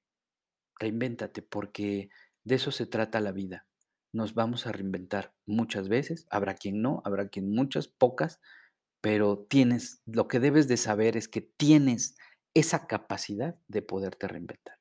reinvéntate, 0.80 1.42
porque 1.42 2.10
de 2.44 2.56
eso 2.56 2.72
se 2.72 2.86
trata 2.88 3.20
la 3.22 3.32
vida. 3.32 3.67
Nos 4.12 4.34
vamos 4.34 4.66
a 4.66 4.72
reinventar 4.72 5.34
muchas 5.46 5.88
veces, 5.88 6.26
habrá 6.30 6.54
quien 6.54 6.80
no, 6.82 7.02
habrá 7.04 7.28
quien 7.28 7.50
muchas, 7.50 7.88
pocas, 7.88 8.40
pero 9.00 9.46
tienes 9.48 10.02
lo 10.06 10.28
que 10.28 10.40
debes 10.40 10.68
de 10.68 10.76
saber 10.76 11.16
es 11.16 11.28
que 11.28 11.40
tienes 11.40 12.16
esa 12.54 12.86
capacidad 12.86 13.56
de 13.68 13.82
poderte 13.82 14.26
reinventar. 14.26 14.78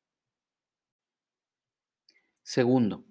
Segundo, 2.44 3.06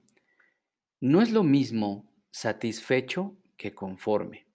no 1.00 1.20
es 1.20 1.30
lo 1.30 1.42
mismo 1.42 2.10
satisfecho 2.30 3.36
que 3.56 3.74
conforme. 3.74 4.46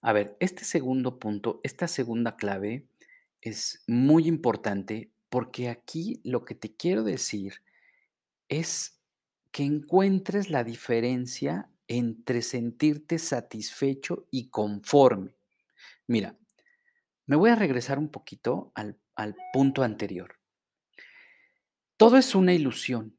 A 0.00 0.12
ver, 0.12 0.36
este 0.40 0.64
segundo 0.64 1.18
punto, 1.18 1.60
esta 1.64 1.88
segunda 1.88 2.36
clave 2.36 2.86
es 3.40 3.82
muy 3.86 4.28
importante, 4.28 5.12
porque 5.28 5.68
aquí 5.68 6.20
lo 6.24 6.44
que 6.44 6.54
te 6.54 6.74
quiero 6.74 7.02
decir 7.02 7.62
es 8.48 9.01
que 9.52 9.64
encuentres 9.64 10.50
la 10.50 10.64
diferencia 10.64 11.70
entre 11.86 12.42
sentirte 12.42 13.18
satisfecho 13.18 14.26
y 14.30 14.48
conforme. 14.48 15.36
Mira, 16.08 16.36
me 17.26 17.36
voy 17.36 17.50
a 17.50 17.56
regresar 17.56 17.98
un 17.98 18.08
poquito 18.08 18.72
al 18.74 18.98
al 19.14 19.36
punto 19.52 19.82
anterior. 19.82 20.36
Todo 21.96 22.16
es 22.16 22.34
una 22.34 22.52
ilusión. 22.52 23.16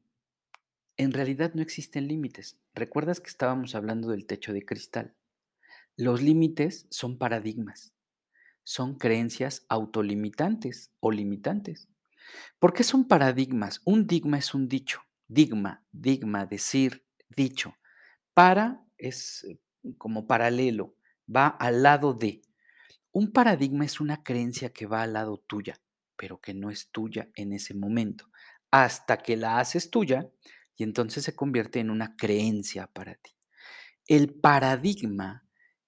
En 0.96 1.12
realidad 1.12 1.52
no 1.54 1.62
existen 1.62 2.08
límites. 2.08 2.58
¿Recuerdas 2.74 3.20
que 3.20 3.30
estábamos 3.30 3.74
hablando 3.74 4.08
del 4.08 4.26
techo 4.26 4.52
de 4.52 4.64
cristal? 4.64 5.14
Los 5.96 6.22
límites 6.22 6.86
son 6.90 7.18
paradigmas, 7.18 7.94
son 8.64 8.96
creencias 8.96 9.64
autolimitantes 9.68 10.90
o 11.00 11.12
limitantes. 11.12 11.88
¿Por 12.58 12.72
qué 12.72 12.82
son 12.82 13.06
paradigmas? 13.06 13.80
Un 13.84 14.06
digma 14.06 14.38
es 14.38 14.54
un 14.54 14.68
dicho. 14.68 15.02
Digma, 15.28 15.84
digma, 15.90 16.46
decir, 16.46 17.04
dicho. 17.28 17.74
Para 18.34 18.84
es 18.98 19.44
eh, 19.44 19.58
como 19.98 20.26
paralelo, 20.26 20.96
va 21.34 21.48
al 21.48 21.82
lado 21.82 22.14
de. 22.14 22.42
Un 23.12 23.32
paradigma 23.32 23.84
es 23.84 24.00
una 24.00 24.22
creencia 24.22 24.72
que 24.72 24.86
va 24.86 25.02
al 25.02 25.14
lado 25.14 25.38
tuya, 25.38 25.80
pero 26.16 26.40
que 26.40 26.54
no 26.54 26.70
es 26.70 26.90
tuya 26.90 27.30
en 27.36 27.52
ese 27.52 27.74
momento, 27.74 28.30
hasta 28.70 29.18
que 29.18 29.36
la 29.36 29.58
haces 29.60 29.90
tuya 29.90 30.30
y 30.76 30.84
entonces 30.84 31.24
se 31.24 31.36
convierte 31.36 31.80
en 31.80 31.90
una 31.90 32.16
creencia 32.16 32.86
para 32.88 33.14
ti. 33.16 33.32
El 34.06 34.34
paradigma 34.34 35.46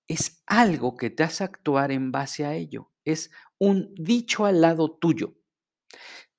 es 0.09 0.43
algo 0.47 0.97
que 0.97 1.11
te 1.11 1.25
hace 1.25 1.45
actuar 1.45 1.93
en 1.93 2.13
base 2.13 2.47
a 2.47 2.55
ello, 2.55 2.93
es 3.05 3.31
un 3.59 3.95
dicho 3.97 4.47
al 4.47 4.61
lado 4.63 4.93
tuyo. 4.99 5.37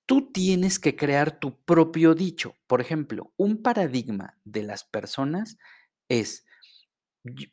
Tú 0.07 0.31
tienes 0.31 0.79
que 0.79 0.95
crear 0.95 1.37
tu 1.37 1.61
propio 1.65 2.15
dicho. 2.15 2.55
Por 2.65 2.79
ejemplo, 2.81 3.33
un 3.35 3.61
paradigma 3.61 4.39
de 4.45 4.63
las 4.63 4.85
personas 4.85 5.57
es, 6.07 6.45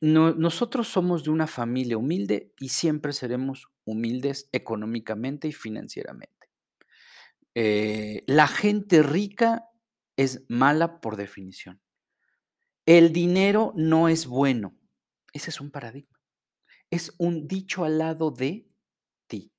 nosotros 0.00 0.86
somos 0.86 1.24
de 1.24 1.30
una 1.30 1.48
familia 1.48 1.98
humilde 1.98 2.54
y 2.60 2.68
siempre 2.68 3.12
seremos 3.12 3.66
humildes 3.84 4.48
económicamente 4.52 5.48
y 5.48 5.52
financieramente. 5.52 6.48
Eh, 7.56 8.22
la 8.26 8.46
gente 8.46 9.02
rica 9.02 9.68
es 10.16 10.44
mala 10.48 11.00
por 11.00 11.16
definición. 11.16 11.80
El 12.86 13.12
dinero 13.12 13.72
no 13.76 14.08
es 14.08 14.26
bueno. 14.26 14.76
Ese 15.32 15.50
es 15.50 15.60
un 15.60 15.72
paradigma. 15.72 16.20
Es 16.90 17.14
un 17.18 17.48
dicho 17.48 17.84
al 17.84 17.98
lado 17.98 18.30
de 18.30 18.68
ti 19.26 19.52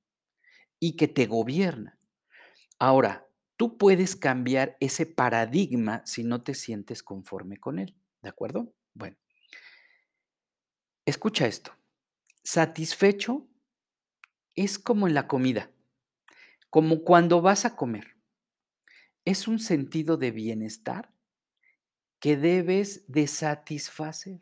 y 0.80 0.96
que 0.96 1.08
te 1.08 1.26
gobierna. 1.26 1.95
Ahora, 2.86 3.28
tú 3.58 3.80
puedes 3.80 4.16
cambiar 4.16 4.78
ese 4.80 5.08
paradigma 5.08 6.04
si 6.06 6.24
no 6.24 6.44
te 6.44 6.54
sientes 6.54 7.02
conforme 7.02 7.58
con 7.58 7.80
él, 7.80 7.96
¿de 8.22 8.30
acuerdo? 8.30 8.76
Bueno. 8.94 9.18
Escucha 11.04 11.48
esto. 11.48 11.72
Satisfecho 12.44 13.48
es 14.54 14.78
como 14.78 15.08
en 15.08 15.16
la 15.16 15.28
comida, 15.28 15.72
como 16.70 17.04
cuando 17.04 17.42
vas 17.42 17.66
a 17.66 17.76
comer. 17.76 18.18
Es 19.26 19.48
un 19.48 19.58
sentido 19.58 20.16
de 20.18 20.30
bienestar 20.30 21.12
que 22.20 22.38
debes 22.38 23.04
de 23.08 23.26
satisfacer. 23.26 24.42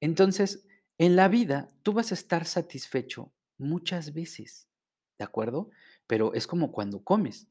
Entonces, 0.00 0.66
en 0.98 1.14
la 1.14 1.28
vida 1.28 1.68
tú 1.84 1.92
vas 1.92 2.10
a 2.10 2.14
estar 2.14 2.44
satisfecho 2.44 3.32
muchas 3.56 4.12
veces, 4.14 4.68
¿de 5.16 5.24
acuerdo? 5.24 5.70
Pero 6.08 6.34
es 6.34 6.48
como 6.48 6.72
cuando 6.72 7.04
comes. 7.04 7.46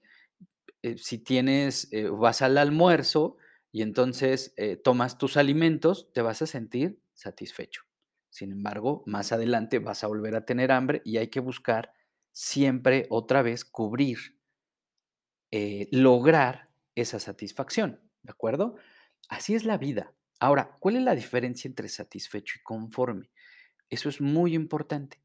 Eh, 0.83 0.97
si 0.97 1.19
tienes, 1.19 1.87
eh, 1.91 2.07
vas 2.09 2.41
al 2.41 2.57
almuerzo 2.57 3.37
y 3.71 3.81
entonces 3.83 4.53
eh, 4.57 4.77
tomas 4.77 5.17
tus 5.17 5.37
alimentos, 5.37 6.11
te 6.13 6.21
vas 6.21 6.41
a 6.41 6.47
sentir 6.47 7.01
satisfecho. 7.13 7.83
Sin 8.29 8.51
embargo, 8.51 9.03
más 9.05 9.31
adelante 9.31 9.79
vas 9.79 10.03
a 10.03 10.07
volver 10.07 10.35
a 10.35 10.45
tener 10.45 10.71
hambre 10.71 11.01
y 11.05 11.17
hay 11.17 11.27
que 11.29 11.39
buscar 11.39 11.93
siempre 12.31 13.05
otra 13.09 13.41
vez 13.41 13.65
cubrir, 13.65 14.17
lograr 15.91 16.69
esa 16.95 17.19
satisfacción, 17.19 18.01
¿de 18.23 18.31
acuerdo? 18.31 18.75
Así 19.29 19.55
es 19.55 19.65
la 19.65 19.77
vida. 19.77 20.13
Ahora, 20.39 20.77
¿cuál 20.79 20.95
es 20.95 21.03
la 21.03 21.15
diferencia 21.15 21.67
entre 21.67 21.87
satisfecho 21.89 22.55
y 22.59 22.63
conforme? 22.63 23.29
Eso 23.89 24.09
es 24.09 24.21
muy 24.21 24.55
importante. 24.55 25.21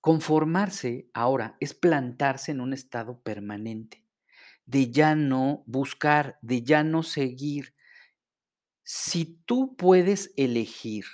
Conformarse 0.00 1.10
ahora 1.14 1.56
es 1.60 1.74
plantarse 1.74 2.52
en 2.52 2.60
un 2.60 2.72
estado 2.72 3.22
permanente, 3.22 4.04
de 4.68 4.90
ya 4.90 5.14
no 5.14 5.64
buscar, 5.66 6.38
de 6.42 6.62
ya 6.62 6.84
no 6.84 7.02
seguir. 7.02 7.74
Si 8.82 9.40
tú 9.46 9.74
puedes 9.76 10.32
elegir 10.36 11.06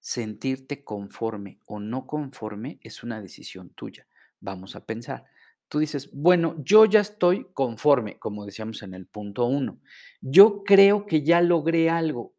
sentirte 0.00 0.82
conforme 0.82 1.60
o 1.66 1.80
no 1.80 2.06
conforme, 2.06 2.80
es 2.82 3.02
una 3.02 3.20
decisión 3.20 3.70
tuya. 3.70 4.06
Vamos 4.40 4.74
a 4.74 4.86
pensar. 4.86 5.26
Tú 5.68 5.80
dices, 5.80 6.10
bueno, 6.12 6.56
yo 6.64 6.86
ya 6.86 7.00
estoy 7.00 7.46
conforme, 7.52 8.18
como 8.18 8.46
decíamos 8.46 8.82
en 8.82 8.94
el 8.94 9.06
punto 9.06 9.44
uno. 9.44 9.78
Yo 10.22 10.64
creo 10.64 11.04
que 11.04 11.22
ya 11.22 11.42
logré 11.42 11.90
algo. 11.90 12.34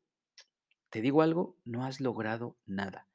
Te 0.90 1.02
digo 1.02 1.22
algo, 1.22 1.58
no 1.64 1.86
has 1.86 2.02
logrado 2.02 2.58
nada 2.66 3.08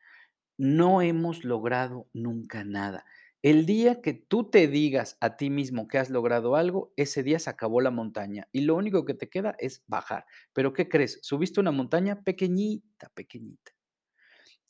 no 0.58 1.00
hemos 1.00 1.44
logrado 1.44 2.08
nunca 2.12 2.64
nada. 2.64 3.06
El 3.42 3.66
día 3.66 4.00
que 4.02 4.14
tú 4.14 4.50
te 4.50 4.66
digas 4.66 5.16
a 5.20 5.36
ti 5.36 5.48
mismo 5.48 5.86
que 5.86 5.98
has 5.98 6.10
logrado 6.10 6.56
algo, 6.56 6.92
ese 6.96 7.22
día 7.22 7.38
se 7.38 7.50
acabó 7.50 7.80
la 7.80 7.92
montaña 7.92 8.48
y 8.50 8.62
lo 8.62 8.74
único 8.74 9.04
que 9.04 9.14
te 9.14 9.28
queda 9.28 9.54
es 9.60 9.84
bajar. 9.86 10.26
Pero 10.52 10.72
¿qué 10.72 10.88
crees? 10.88 11.20
Subiste 11.22 11.60
una 11.60 11.70
montaña 11.70 12.22
pequeñita, 12.24 13.10
pequeñita. 13.14 13.72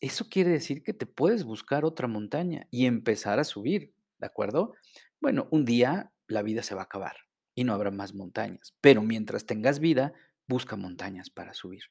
Eso 0.01 0.29
quiere 0.29 0.51
decir 0.51 0.83
que 0.83 0.93
te 0.93 1.07
puedes 1.07 1.45
buscar 1.45 1.87
otra 1.87 2.09
montaña 2.09 2.69
y 2.71 2.85
empezar 2.85 3.41
a 3.41 3.45
subir, 3.45 3.95
¿de 4.19 4.27
acuerdo? 4.27 4.75
Bueno, 5.19 5.49
un 5.51 5.65
día 5.65 6.13
la 6.27 6.43
vida 6.43 6.63
se 6.63 6.75
va 6.75 6.83
a 6.83 6.85
acabar 6.85 7.17
y 7.55 7.65
no 7.65 7.73
habrá 7.73 7.91
más 7.91 8.15
montañas, 8.15 8.77
pero 8.83 9.03
mientras 9.03 9.47
tengas 9.47 9.81
vida, 9.81 10.13
busca 10.47 10.77
montañas 10.77 11.31
para 11.31 11.55
subir. 11.55 11.85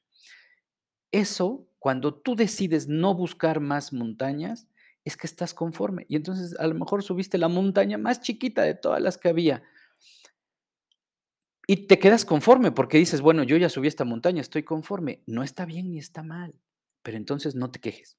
Eso, 1.10 1.66
cuando 1.78 2.14
tú 2.14 2.36
decides 2.36 2.86
no 2.86 3.14
buscar 3.14 3.60
más 3.60 3.92
montañas, 3.92 4.68
es 5.08 5.16
que 5.16 5.26
estás 5.26 5.54
conforme. 5.54 6.06
Y 6.08 6.16
entonces 6.16 6.58
a 6.58 6.66
lo 6.66 6.74
mejor 6.74 7.02
subiste 7.02 7.38
la 7.38 7.48
montaña 7.48 7.98
más 7.98 8.20
chiquita 8.20 8.62
de 8.62 8.74
todas 8.74 9.00
las 9.00 9.18
que 9.18 9.28
había. 9.28 9.62
Y 11.66 11.86
te 11.86 11.98
quedas 11.98 12.24
conforme 12.24 12.72
porque 12.72 12.98
dices, 12.98 13.20
bueno, 13.20 13.42
yo 13.42 13.56
ya 13.56 13.68
subí 13.68 13.88
esta 13.88 14.04
montaña, 14.04 14.40
estoy 14.40 14.62
conforme. 14.62 15.22
No 15.26 15.42
está 15.42 15.66
bien 15.66 15.90
ni 15.90 15.98
está 15.98 16.22
mal, 16.22 16.54
pero 17.02 17.16
entonces 17.16 17.54
no 17.54 17.70
te 17.70 17.78
quejes. 17.78 18.16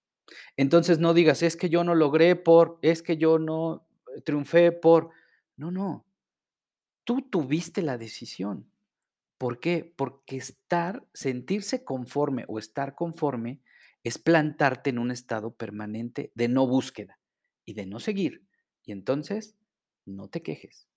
Entonces 0.57 0.99
no 0.99 1.13
digas, 1.13 1.41
es 1.41 1.55
que 1.57 1.69
yo 1.69 1.83
no 1.83 1.95
logré 1.95 2.35
por, 2.35 2.77
es 2.81 3.01
que 3.01 3.17
yo 3.17 3.39
no 3.39 3.87
triunfé 4.23 4.71
por... 4.71 5.09
No, 5.55 5.71
no. 5.71 6.05
Tú 7.03 7.23
tuviste 7.23 7.81
la 7.81 7.97
decisión. 7.97 8.69
¿Por 9.39 9.59
qué? 9.59 9.93
Porque 9.95 10.37
estar, 10.37 11.07
sentirse 11.13 11.83
conforme 11.83 12.45
o 12.47 12.59
estar 12.59 12.93
conforme 12.93 13.61
es 14.03 14.17
plantarte 14.17 14.89
en 14.89 14.99
un 14.99 15.11
estado 15.11 15.51
permanente 15.51 16.31
de 16.35 16.47
no 16.47 16.67
búsqueda 16.67 17.19
y 17.65 17.73
de 17.73 17.85
no 17.85 17.99
seguir. 17.99 18.45
Y 18.83 18.91
entonces, 18.91 19.55
no 20.05 20.29
te 20.29 20.41
quejes. 20.41 20.87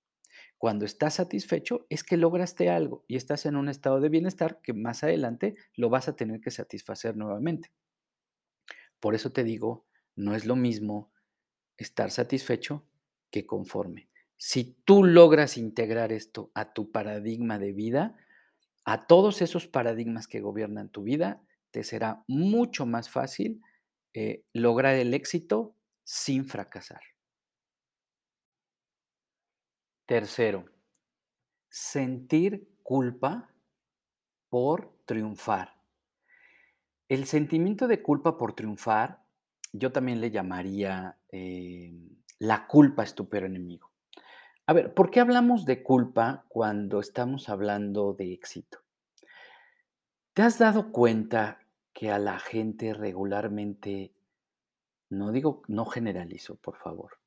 Cuando 0.58 0.84
estás 0.84 1.14
satisfecho 1.14 1.86
es 1.90 2.04
que 2.04 2.16
lograste 2.16 2.70
algo 2.70 3.04
y 3.06 3.16
estás 3.16 3.46
en 3.46 3.56
un 3.56 3.68
estado 3.68 4.00
de 4.00 4.08
bienestar 4.08 4.60
que 4.62 4.72
más 4.72 5.02
adelante 5.02 5.56
lo 5.74 5.90
vas 5.90 6.08
a 6.08 6.16
tener 6.16 6.40
que 6.40 6.50
satisfacer 6.50 7.16
nuevamente. 7.16 7.72
Por 9.00 9.14
eso 9.14 9.32
te 9.32 9.44
digo, 9.44 9.84
no 10.14 10.34
es 10.34 10.46
lo 10.46 10.56
mismo 10.56 11.12
estar 11.76 12.10
satisfecho 12.10 12.86
que 13.30 13.46
conforme. 13.46 14.08
Si 14.36 14.76
tú 14.84 15.04
logras 15.04 15.56
integrar 15.56 16.12
esto 16.12 16.50
a 16.54 16.72
tu 16.72 16.90
paradigma 16.90 17.58
de 17.58 17.72
vida, 17.72 18.16
a 18.84 19.06
todos 19.06 19.42
esos 19.42 19.66
paradigmas 19.66 20.28
que 20.28 20.40
gobiernan 20.40 20.88
tu 20.88 21.02
vida, 21.02 21.42
te 21.72 21.82
será 21.82 22.22
mucho 22.28 22.86
más 22.86 23.10
fácil 23.10 23.60
eh, 24.14 24.44
lograr 24.52 24.94
el 24.94 25.14
éxito 25.14 25.74
sin 26.04 26.46
fracasar. 26.46 27.00
Tercero, 30.06 30.66
sentir 31.70 32.68
culpa 32.82 33.50
por 34.50 34.94
triunfar. 35.06 35.80
El 37.08 37.24
sentimiento 37.24 37.88
de 37.88 38.02
culpa 38.02 38.36
por 38.36 38.54
triunfar, 38.54 39.24
yo 39.72 39.90
también 39.90 40.20
le 40.20 40.30
llamaría 40.30 41.18
eh, 41.30 41.92
la 42.38 42.66
culpa 42.66 43.04
es 43.04 43.14
enemigo. 43.46 43.90
A 44.66 44.74
ver, 44.74 44.92
¿por 44.94 45.10
qué 45.10 45.20
hablamos 45.20 45.64
de 45.64 45.82
culpa 45.82 46.44
cuando 46.48 47.00
estamos 47.00 47.48
hablando 47.48 48.12
de 48.12 48.32
éxito? 48.32 48.78
¿Te 50.34 50.42
has 50.42 50.58
dado 50.58 50.92
cuenta 50.92 51.61
que 51.92 52.10
a 52.10 52.18
la 52.18 52.38
gente 52.38 52.94
regularmente, 52.94 54.12
no 55.10 55.32
digo, 55.32 55.62
no 55.68 55.84
generalizo, 55.84 56.56
por 56.56 56.76
favor, 56.76 57.18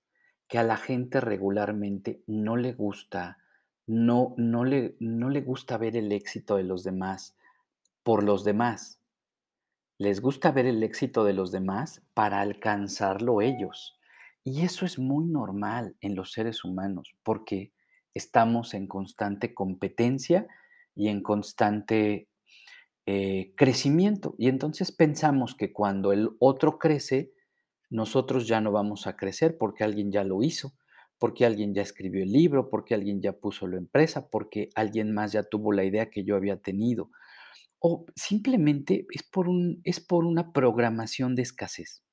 que 0.47 0.58
a 0.58 0.63
la 0.63 0.78
gente 0.78 1.21
regularmente 1.21 2.23
no 2.28 2.58
le 2.58 2.73
gusta, 2.73 3.38
no, 3.88 4.34
no, 4.38 4.63
le, 4.63 4.95
no 4.99 5.30
le 5.30 5.41
gusta 5.41 5.78
ver 5.78 5.95
el 5.95 6.12
éxito 6.12 6.58
de 6.58 6.63
los 6.63 6.84
demás 6.84 7.36
por 8.04 8.23
los 8.23 8.43
demás? 8.43 9.01
Les 9.97 10.21
gusta 10.21 10.51
ver 10.51 10.65
el 10.65 10.84
éxito 10.84 11.23
de 11.23 11.34
los 11.34 11.51
demás 11.51 12.04
para 12.13 12.41
alcanzarlo 12.41 13.41
ellos. 13.41 13.97
Y 14.43 14.63
eso 14.63 14.86
es 14.86 14.99
muy 14.99 15.25
normal 15.25 15.95
en 16.01 16.15
los 16.15 16.32
seres 16.32 16.63
humanos 16.63 17.15
porque 17.23 17.71
estamos 18.13 18.73
en 18.73 18.88
constante 18.88 19.54
competencia 19.56 20.47
y 20.95 21.08
en 21.08 21.23
constante 21.23 22.30
eh, 23.06 23.54
crecimiento. 23.56 24.36
Y 24.38 24.48
entonces 24.48 24.91
pensamos 24.91 25.56
que 25.56 25.72
cuando 25.72 26.12
el 26.12 26.32
otro 26.39 26.80
crece, 26.80 27.32
nosotros 27.89 28.48
ya 28.48 28.62
no 28.62 28.72
vamos 28.72 29.06
a 29.06 29.15
crecer 29.15 29.58
porque 29.58 29.84
alguien 29.84 30.12
ya 30.12 30.24
lo 30.24 30.41
hizo, 30.41 30.74
porque 31.20 31.46
alguien 31.46 31.74
ya 31.74 31.82
escribió 31.82 32.24
el 32.24 32.32
libro, 32.32 32.70
porque 32.70 32.96
alguien 32.96 33.22
ya 33.22 33.34
puso 33.34 33.68
la 33.68 33.78
empresa, 33.78 34.30
porque 34.30 34.70
alguien 34.76 35.13
más 35.13 35.32
ya 35.32 35.44
tuvo 35.44 35.72
la 35.72 35.84
idea 35.84 36.10
que 36.10 36.24
yo 36.24 36.36
había 36.36 36.58
tenido. 36.58 37.12
O 37.80 38.06
simplemente 38.15 39.06
es 39.12 39.24
por, 39.24 39.48
un, 39.48 39.82
es 39.84 40.00
por 40.00 40.26
una 40.26 40.52
programación 40.52 41.36
de 41.36 41.44
escasez. 41.44 42.04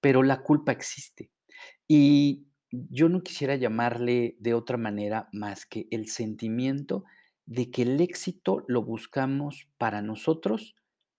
Pero 0.00 0.22
la 0.22 0.42
culpa 0.42 0.72
existe. 0.72 1.30
Y 1.88 2.48
yo 2.70 3.08
no 3.08 3.22
quisiera 3.22 3.56
llamarle 3.56 4.36
de 4.40 4.54
otra 4.54 4.76
manera 4.76 5.28
más 5.32 5.64
que 5.64 5.86
el 5.90 6.08
sentimiento 6.08 7.04
de 7.46 7.70
que 7.70 7.82
el 7.82 8.00
éxito 8.00 8.64
lo 8.68 8.82
buscamos 8.82 9.68
para 9.78 10.02
nosotros 10.02 10.74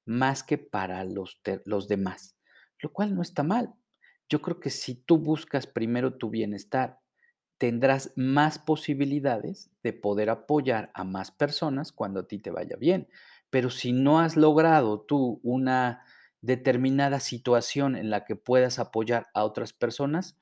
más 0.06 0.44
que 0.44 0.58
para 0.58 1.04
los, 1.04 1.42
los 1.66 1.88
demás, 1.88 2.38
lo 2.80 2.92
cual 2.92 3.16
no 3.16 3.22
está 3.22 3.44
mal. 3.44 3.74
Yo 4.30 4.42
creo 4.42 4.60
que 4.60 4.70
si 4.70 4.96
tú 4.96 5.18
buscas 5.18 5.68
primero 5.68 6.18
tu 6.18 6.30
bienestar, 6.30 7.00
tendrás 7.58 8.12
más 8.16 8.60
posibilidades 8.60 9.72
de 9.84 9.94
poder 9.94 10.30
apoyar 10.30 10.92
a 10.94 11.04
más 11.04 11.32
personas 11.32 11.92
cuando 11.92 12.22
a 12.22 12.28
ti 12.28 12.40
te 12.40 12.52
vaya 12.52 12.76
bien. 12.76 13.08
Pero 13.50 13.70
si 13.70 13.94
no 13.94 14.20
has 14.20 14.36
logrado 14.36 15.02
tú 15.02 15.40
una 15.44 16.04
determinada 16.42 17.20
situación 17.20 17.96
en 17.96 18.10
la 18.10 18.26
que 18.26 18.36
puedas 18.36 18.78
apoyar 18.78 19.28
a 19.34 19.44
otras 19.44 19.74
personas, 19.74 20.38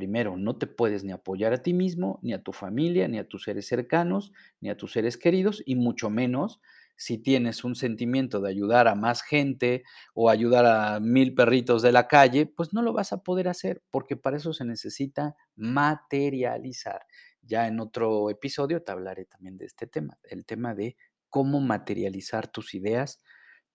primero, 0.00 0.38
no 0.38 0.56
te 0.56 0.66
puedes 0.66 1.04
ni 1.04 1.12
apoyar 1.12 1.52
a 1.52 1.62
ti 1.62 1.74
mismo, 1.74 2.18
ni 2.22 2.32
a 2.32 2.42
tu 2.42 2.52
familia, 2.52 3.06
ni 3.06 3.18
a 3.18 3.28
tus 3.28 3.42
seres 3.42 3.66
cercanos, 3.66 4.32
ni 4.58 4.70
a 4.70 4.76
tus 4.78 4.92
seres 4.92 5.18
queridos, 5.18 5.62
y 5.66 5.74
mucho 5.74 6.08
menos 6.08 6.58
si 6.96 7.18
tienes 7.18 7.64
un 7.64 7.74
sentimiento 7.74 8.40
de 8.40 8.48
ayudar 8.48 8.88
a 8.88 8.94
más 8.94 9.20
gente 9.20 9.82
o 10.14 10.30
ayudar 10.30 10.64
a 10.64 11.00
mil 11.00 11.34
perritos 11.34 11.82
de 11.82 11.92
la 11.92 12.08
calle, 12.08 12.46
pues 12.46 12.72
no 12.72 12.80
lo 12.80 12.94
vas 12.94 13.12
a 13.12 13.22
poder 13.22 13.46
hacer, 13.46 13.82
porque 13.90 14.16
para 14.16 14.38
eso 14.38 14.54
se 14.54 14.64
necesita 14.64 15.36
materializar. 15.54 17.02
Ya 17.42 17.66
en 17.66 17.78
otro 17.78 18.30
episodio 18.30 18.82
te 18.82 18.92
hablaré 18.92 19.26
también 19.26 19.58
de 19.58 19.66
este 19.66 19.86
tema, 19.86 20.16
el 20.22 20.46
tema 20.46 20.74
de 20.74 20.96
cómo 21.28 21.60
materializar 21.60 22.48
tus 22.48 22.74
ideas 22.74 23.22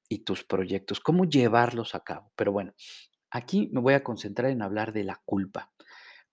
y 0.09 0.19
tus 0.19 0.43
proyectos, 0.43 0.99
cómo 0.99 1.25
llevarlos 1.25 1.93
a 1.93 1.99
cabo. 1.99 2.31
Pero 2.35 2.51
bueno, 2.51 2.73
Aquí 3.35 3.69
me 3.73 3.81
voy 3.81 3.95
a 3.95 4.01
concentrar 4.01 4.49
en 4.49 4.61
hablar 4.61 4.93
de 4.93 5.03
la 5.03 5.21
culpa. 5.25 5.69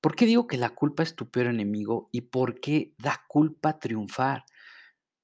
¿Por 0.02 0.16
qué 0.16 0.26
digo 0.26 0.48
que 0.48 0.58
la 0.58 0.70
culpa 0.70 1.02
es 1.04 1.16
tu 1.16 1.30
peor 1.30 1.48
enemigo 1.48 2.10
y 2.12 2.22
por 2.22 2.60
qué 2.60 2.94
da 2.98 3.22
culpa 3.28 3.78
triunfar? 3.80 4.44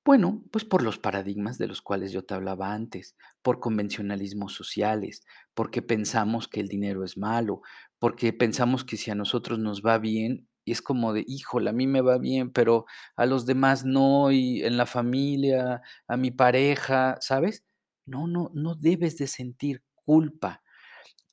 Bueno, 0.05 0.43
pues 0.51 0.65
por 0.65 0.83
los 0.83 0.99
paradigmas 0.99 1.59
de 1.59 1.67
los 1.69 1.83
cuales 1.83 2.13
yo 2.13 2.25
te 2.25 2.35
hablaba 2.35 2.73
antes, 2.73 3.15
por 3.43 3.61
convencionalismos 3.61 4.55
sociales, 4.55 5.23
porque 5.55 5.83
pensamos 5.83 6.49
que 6.49 6.61
el 6.61 6.69
dinero 6.69 7.05
es 7.05 7.19
malo, 7.19 7.61
porque 7.99 8.33
pensamos 8.33 8.85
que 8.85 8.97
si 8.97 9.11
a 9.11 9.15
nosotros 9.15 9.59
nos 9.59 9.83
va 9.83 9.99
bien, 9.99 10.49
y 10.65 10.73
es 10.73 10.83
como 10.83 11.13
de, 11.13 11.25
híjole, 11.27 11.71
a 11.71 11.73
mí 11.75 11.87
me 11.87 12.01
va 12.01 12.19
bien, 12.19 12.51
pero 12.53 12.87
a 13.17 13.27
los 13.27 13.45
demás 13.47 13.85
no, 13.85 14.31
y 14.33 14.63
en 14.65 14.77
la 14.79 14.87
familia, 14.87 15.83
a 16.09 16.17
mi 16.17 16.31
pareja, 16.31 17.17
¿sabes? 17.21 17.65
No, 18.07 18.27
no, 18.27 18.51
no 18.55 18.75
debes 18.75 19.19
de 19.19 19.27
sentir 19.27 19.83
culpa 19.95 20.63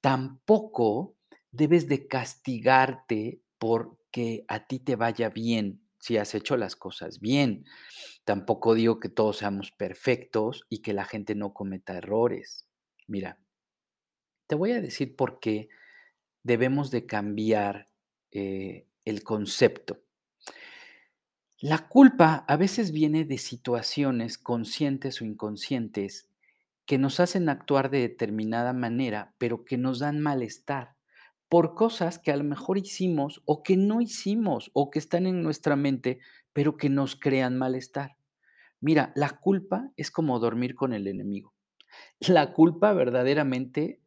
tampoco 0.02 1.15
debes 1.56 1.88
de 1.88 2.08
castigarte 2.08 3.42
porque 3.58 4.46
a 4.48 4.68
ti 4.68 4.80
te 4.80 4.96
vaya 4.96 5.30
bien, 5.30 5.82
si 6.00 6.18
has 6.18 6.36
hecho 6.36 6.58
las 6.58 6.76
cosas 6.76 7.20
bien. 7.20 7.66
Tampoco 8.24 8.74
digo 8.74 9.00
que 9.00 9.10
todos 9.10 9.38
seamos 9.38 9.72
perfectos 9.72 10.66
y 10.70 10.80
que 10.80 10.94
la 10.94 11.06
gente 11.06 11.36
no 11.36 11.54
cometa 11.54 11.98
errores. 11.98 12.68
Mira, 13.08 13.40
te 14.48 14.56
voy 14.56 14.72
a 14.72 14.82
decir 14.82 15.16
por 15.16 15.40
qué 15.40 15.70
debemos 16.44 16.92
de 16.92 17.06
cambiar 17.06 17.90
eh, 18.32 18.88
el 19.06 19.24
concepto. 19.24 20.02
La 21.60 21.88
culpa 21.88 22.46
a 22.48 22.58
veces 22.58 22.92
viene 22.92 23.26
de 23.26 23.38
situaciones 23.38 24.38
conscientes 24.38 25.22
o 25.22 25.26
inconscientes 25.26 26.30
que 26.86 26.98
nos 27.00 27.20
hacen 27.20 27.50
actuar 27.50 27.90
de 27.90 28.02
determinada 28.02 28.74
manera, 28.74 29.34
pero 29.40 29.66
que 29.66 29.78
nos 29.78 30.00
dan 30.00 30.20
malestar 30.20 30.95
por 31.50 31.76
cosas 31.76 32.20
que 32.20 32.32
a 32.32 32.38
lo 32.38 32.44
mejor 32.44 32.78
hicimos 32.78 33.42
o 33.46 33.64
que 33.64 33.78
no 33.78 34.02
hicimos 34.02 34.72
o 34.74 34.90
que 34.90 35.00
están 35.00 35.26
en 35.26 35.42
nuestra 35.42 35.76
mente, 35.76 36.20
pero 36.54 36.78
que 36.78 36.90
nos 36.90 37.16
crean 37.16 37.58
malestar. 37.58 38.18
Mira, 38.82 39.12
la 39.16 39.30
culpa 39.40 39.92
es 39.96 40.12
como 40.12 40.40
dormir 40.40 40.76
con 40.76 40.94
el 40.94 41.08
enemigo. 41.08 41.54
La 42.20 42.54
culpa 42.54 42.94
verdaderamente 42.94 44.02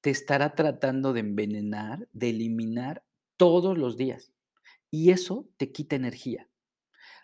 te 0.00 0.10
estará 0.10 0.54
tratando 0.54 1.12
de 1.12 1.20
envenenar, 1.20 2.08
de 2.12 2.30
eliminar 2.30 3.04
todos 3.36 3.76
los 3.76 3.96
días. 3.96 4.32
Y 4.90 5.10
eso 5.10 5.48
te 5.56 5.72
quita 5.72 5.96
energía. 5.96 6.48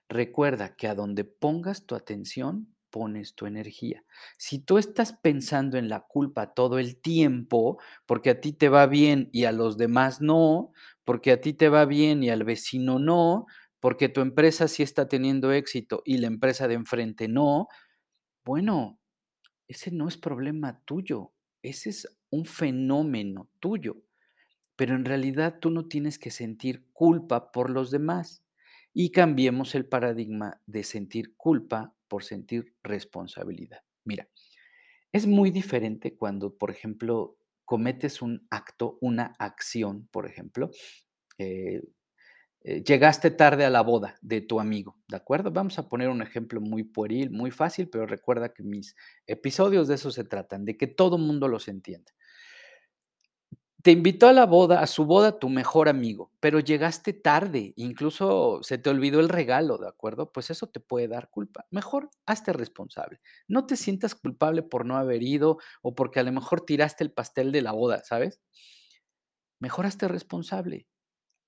Recuerda 0.08 0.76
que 0.76 0.88
a 0.88 0.94
donde 0.94 1.24
pongas 1.24 1.86
tu 1.86 1.94
atención, 1.94 2.75
pones 2.90 3.34
tu 3.34 3.46
energía. 3.46 4.04
Si 4.38 4.58
tú 4.58 4.78
estás 4.78 5.12
pensando 5.12 5.78
en 5.78 5.88
la 5.88 6.00
culpa 6.00 6.54
todo 6.54 6.78
el 6.78 7.00
tiempo, 7.00 7.78
porque 8.06 8.30
a 8.30 8.40
ti 8.40 8.52
te 8.52 8.68
va 8.68 8.86
bien 8.86 9.28
y 9.32 9.44
a 9.44 9.52
los 9.52 9.76
demás 9.76 10.20
no, 10.20 10.72
porque 11.04 11.32
a 11.32 11.40
ti 11.40 11.54
te 11.54 11.68
va 11.68 11.84
bien 11.84 12.22
y 12.22 12.30
al 12.30 12.44
vecino 12.44 12.98
no, 12.98 13.46
porque 13.80 14.08
tu 14.08 14.20
empresa 14.20 14.68
sí 14.68 14.82
está 14.82 15.08
teniendo 15.08 15.52
éxito 15.52 16.02
y 16.04 16.18
la 16.18 16.26
empresa 16.26 16.68
de 16.68 16.74
enfrente 16.74 17.28
no, 17.28 17.68
bueno, 18.44 19.00
ese 19.68 19.90
no 19.90 20.08
es 20.08 20.16
problema 20.16 20.82
tuyo, 20.84 21.32
ese 21.62 21.90
es 21.90 22.08
un 22.30 22.44
fenómeno 22.44 23.50
tuyo, 23.60 23.96
pero 24.76 24.94
en 24.94 25.04
realidad 25.04 25.58
tú 25.60 25.70
no 25.70 25.88
tienes 25.88 26.18
que 26.18 26.30
sentir 26.30 26.86
culpa 26.92 27.50
por 27.52 27.70
los 27.70 27.90
demás 27.90 28.44
y 28.94 29.10
cambiemos 29.10 29.74
el 29.74 29.86
paradigma 29.86 30.60
de 30.66 30.84
sentir 30.84 31.36
culpa 31.36 31.95
por 32.08 32.24
sentir 32.24 32.74
responsabilidad. 32.82 33.80
Mira, 34.04 34.28
es 35.12 35.26
muy 35.26 35.50
diferente 35.50 36.16
cuando, 36.16 36.56
por 36.56 36.70
ejemplo, 36.70 37.38
cometes 37.64 38.22
un 38.22 38.46
acto, 38.50 38.98
una 39.00 39.34
acción, 39.38 40.08
por 40.12 40.26
ejemplo, 40.26 40.70
eh, 41.38 41.82
eh, 42.62 42.82
llegaste 42.82 43.30
tarde 43.30 43.64
a 43.64 43.70
la 43.70 43.82
boda 43.82 44.16
de 44.22 44.40
tu 44.40 44.60
amigo, 44.60 44.98
¿de 45.08 45.16
acuerdo? 45.16 45.52
Vamos 45.52 45.78
a 45.78 45.88
poner 45.88 46.08
un 46.08 46.22
ejemplo 46.22 46.60
muy 46.60 46.82
pueril, 46.84 47.30
muy 47.30 47.50
fácil, 47.52 47.88
pero 47.88 48.06
recuerda 48.06 48.52
que 48.52 48.62
mis 48.64 48.96
episodios 49.26 49.88
de 49.88 49.94
eso 49.94 50.10
se 50.10 50.24
tratan, 50.24 50.64
de 50.64 50.76
que 50.76 50.88
todo 50.88 51.16
mundo 51.18 51.48
los 51.48 51.68
entienda. 51.68 52.12
Te 53.86 53.92
invitó 53.92 54.26
a 54.26 54.32
la 54.32 54.46
boda, 54.46 54.80
a 54.80 54.88
su 54.88 55.04
boda 55.04 55.38
tu 55.38 55.48
mejor 55.48 55.88
amigo, 55.88 56.32
pero 56.40 56.58
llegaste 56.58 57.12
tarde, 57.12 57.72
incluso 57.76 58.58
se 58.64 58.78
te 58.78 58.90
olvidó 58.90 59.20
el 59.20 59.28
regalo, 59.28 59.78
¿de 59.78 59.86
acuerdo? 59.86 60.32
Pues 60.32 60.50
eso 60.50 60.66
te 60.66 60.80
puede 60.80 61.06
dar 61.06 61.30
culpa. 61.30 61.66
Mejor 61.70 62.10
hazte 62.26 62.52
responsable. 62.52 63.20
No 63.46 63.64
te 63.64 63.76
sientas 63.76 64.16
culpable 64.16 64.64
por 64.64 64.86
no 64.86 64.96
haber 64.96 65.22
ido 65.22 65.58
o 65.82 65.94
porque 65.94 66.18
a 66.18 66.24
lo 66.24 66.32
mejor 66.32 66.62
tiraste 66.62 67.04
el 67.04 67.12
pastel 67.12 67.52
de 67.52 67.62
la 67.62 67.70
boda, 67.70 68.02
¿sabes? 68.02 68.40
Mejor 69.60 69.86
hazte 69.86 70.08
responsable. 70.08 70.86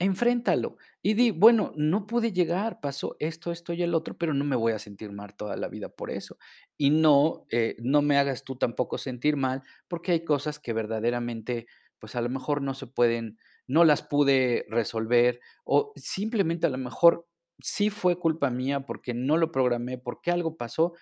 Enfréntalo 0.01 0.77
y 1.03 1.15
di, 1.15 1.33
bueno, 1.33 1.73
no 1.77 2.07
pude 2.07 2.33
llegar, 2.33 2.81
pasó 2.81 3.17
esto, 3.21 3.53
esto 3.53 3.73
y 3.73 3.83
el 3.83 3.95
otro, 3.95 4.17
pero 4.19 4.35
no 4.35 4.45
me 4.45 4.57
voy 4.57 4.73
a 4.73 4.79
sentir 4.79 5.13
mal 5.13 5.35
toda 5.37 5.57
la 5.57 5.69
vida 5.69 5.89
por 5.89 6.11
eso. 6.11 6.39
Y 6.77 6.91
no, 6.91 7.47
eh, 7.51 7.77
no 7.81 8.03
me 8.03 8.19
hagas 8.19 8.45
tú 8.45 8.57
tampoco 8.57 8.99
sentir 8.99 9.37
mal 9.37 9.63
porque 9.89 10.13
hay 10.13 10.25
cosas 10.25 10.61
que 10.61 10.73
verdaderamente, 10.73 11.67
pues 11.99 12.15
a 12.17 12.21
lo 12.21 12.29
mejor 12.29 12.63
no 12.63 12.75
se 12.75 12.87
pueden, 12.87 13.39
no 13.67 13.85
las 13.85 14.03
pude 14.03 14.67
resolver 14.69 15.41
o 15.65 15.93
simplemente 15.97 16.67
a 16.67 16.71
lo 16.71 16.79
mejor 16.79 17.29
sí 17.61 17.91
fue 17.91 18.19
culpa 18.19 18.51
mía 18.51 18.87
porque 18.87 19.15
no 19.15 19.37
lo 19.37 19.53
programé, 19.53 19.99
porque 19.99 20.31
algo 20.31 20.57
pasó, 20.57 20.95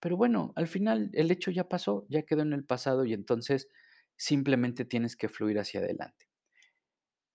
pero 0.00 0.16
bueno, 0.16 0.52
al 0.56 0.68
final 0.68 1.10
el 1.14 1.30
hecho 1.30 1.50
ya 1.50 1.68
pasó, 1.68 2.06
ya 2.08 2.22
quedó 2.22 2.42
en 2.42 2.52
el 2.52 2.64
pasado 2.64 3.04
y 3.04 3.14
entonces 3.14 3.68
simplemente 4.16 4.84
tienes 4.84 5.16
que 5.16 5.28
fluir 5.28 5.58
hacia 5.58 5.80
adelante. 5.80 6.28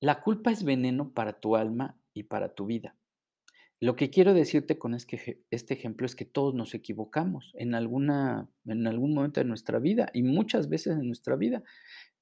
La 0.01 0.21
culpa 0.21 0.51
es 0.51 0.63
veneno 0.63 1.13
para 1.13 1.39
tu 1.39 1.55
alma 1.55 1.99
y 2.13 2.23
para 2.23 2.53
tu 2.53 2.65
vida. 2.65 2.95
Lo 3.81 3.95
que 3.95 4.09
quiero 4.09 4.33
decirte 4.33 4.77
con 4.77 4.93
este 4.93 5.73
ejemplo 5.73 6.05
es 6.05 6.15
que 6.15 6.25
todos 6.25 6.53
nos 6.53 6.73
equivocamos 6.73 7.53
en, 7.55 7.75
alguna, 7.75 8.49
en 8.65 8.87
algún 8.87 9.13
momento 9.13 9.39
de 9.39 9.45
nuestra 9.45 9.79
vida 9.79 10.09
y 10.13 10.21
muchas 10.21 10.67
veces 10.67 10.97
en 10.97 11.07
nuestra 11.07 11.37
vida. 11.37 11.63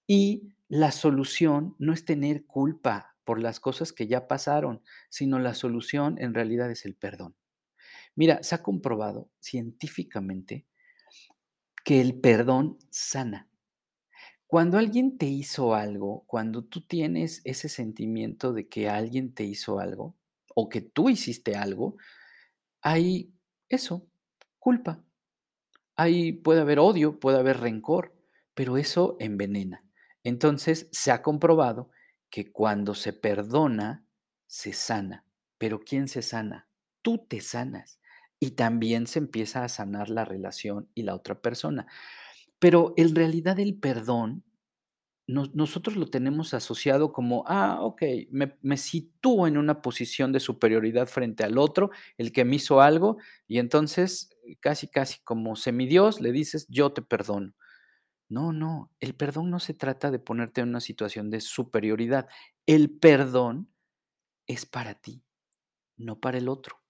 Y 0.07 0.55
la 0.69 0.91
solución 0.91 1.75
no 1.79 1.93
es 1.93 2.05
tener 2.05 2.45
culpa 2.45 3.15
por 3.23 3.41
las 3.41 3.59
cosas 3.59 3.93
que 3.93 4.07
ya 4.07 4.27
pasaron, 4.27 4.81
sino 5.09 5.37
la 5.39 5.53
solución 5.53 6.17
en 6.19 6.33
realidad 6.33 6.71
es 6.71 6.85
el 6.85 6.95
perdón. 6.95 7.35
Mira, 8.15 8.43
se 8.43 8.55
ha 8.55 8.63
comprobado 8.63 9.29
científicamente 9.39 10.65
que 11.83 12.01
el 12.01 12.19
perdón 12.19 12.77
sana. 12.89 13.49
Cuando 14.47 14.77
alguien 14.77 15.17
te 15.17 15.25
hizo 15.25 15.75
algo, 15.75 16.23
cuando 16.27 16.63
tú 16.63 16.81
tienes 16.81 17.41
ese 17.43 17.69
sentimiento 17.69 18.53
de 18.53 18.67
que 18.69 18.89
alguien 18.89 19.33
te 19.33 19.43
hizo 19.43 19.79
algo 19.79 20.15
o 20.55 20.69
que 20.69 20.81
tú 20.81 21.09
hiciste 21.09 21.55
algo, 21.55 21.97
hay 22.81 23.33
eso, 23.69 24.07
culpa. 24.59 25.03
Ahí 25.95 26.33
puede 26.33 26.61
haber 26.61 26.79
odio, 26.79 27.19
puede 27.19 27.39
haber 27.39 27.59
rencor, 27.59 28.15
pero 28.53 28.77
eso 28.77 29.17
envenena. 29.19 29.86
Entonces 30.23 30.89
se 30.91 31.11
ha 31.11 31.21
comprobado 31.21 31.89
que 32.29 32.51
cuando 32.51 32.95
se 32.95 33.13
perdona, 33.13 34.05
se 34.47 34.73
sana. 34.73 35.25
Pero 35.57 35.79
¿quién 35.79 36.07
se 36.07 36.21
sana? 36.21 36.67
Tú 37.01 37.19
te 37.27 37.41
sanas. 37.41 37.99
Y 38.39 38.51
también 38.51 39.07
se 39.07 39.19
empieza 39.19 39.63
a 39.63 39.69
sanar 39.69 40.09
la 40.09 40.25
relación 40.25 40.89
y 40.93 41.03
la 41.03 41.15
otra 41.15 41.41
persona. 41.41 41.87
Pero 42.59 42.93
en 42.97 43.15
realidad 43.15 43.59
el 43.59 43.77
perdón, 43.79 44.43
nosotros 45.27 45.97
lo 45.97 46.07
tenemos 46.07 46.53
asociado 46.53 47.11
como, 47.11 47.43
ah, 47.47 47.79
ok, 47.81 48.01
me, 48.31 48.55
me 48.61 48.77
sitúo 48.77 49.45
en 49.45 49.57
una 49.57 49.81
posición 49.81 50.31
de 50.31 50.39
superioridad 50.39 51.07
frente 51.07 51.43
al 51.43 51.57
otro, 51.57 51.91
el 52.17 52.31
que 52.31 52.45
me 52.45 52.55
hizo 52.55 52.79
algo, 52.79 53.17
y 53.45 53.59
entonces 53.59 54.29
casi, 54.61 54.87
casi 54.87 55.19
como 55.25 55.57
semidios 55.57 56.21
le 56.21 56.31
dices, 56.31 56.65
yo 56.69 56.93
te 56.93 57.01
perdono. 57.01 57.53
No, 58.29 58.51
no, 58.51 58.91
el 58.99 59.15
perdón 59.15 59.49
no 59.49 59.59
se 59.59 59.73
trata 59.73 60.11
de 60.11 60.19
ponerte 60.19 60.61
en 60.61 60.69
una 60.69 60.81
situación 60.81 61.29
de 61.29 61.39
superioridad. 61.41 62.27
El 62.65 62.89
perdón 62.89 63.69
es 64.47 64.65
para 64.65 64.95
ti, 64.95 65.23
no 65.97 66.19
para 66.19 66.37
el 66.37 66.49
otro. 66.49 66.81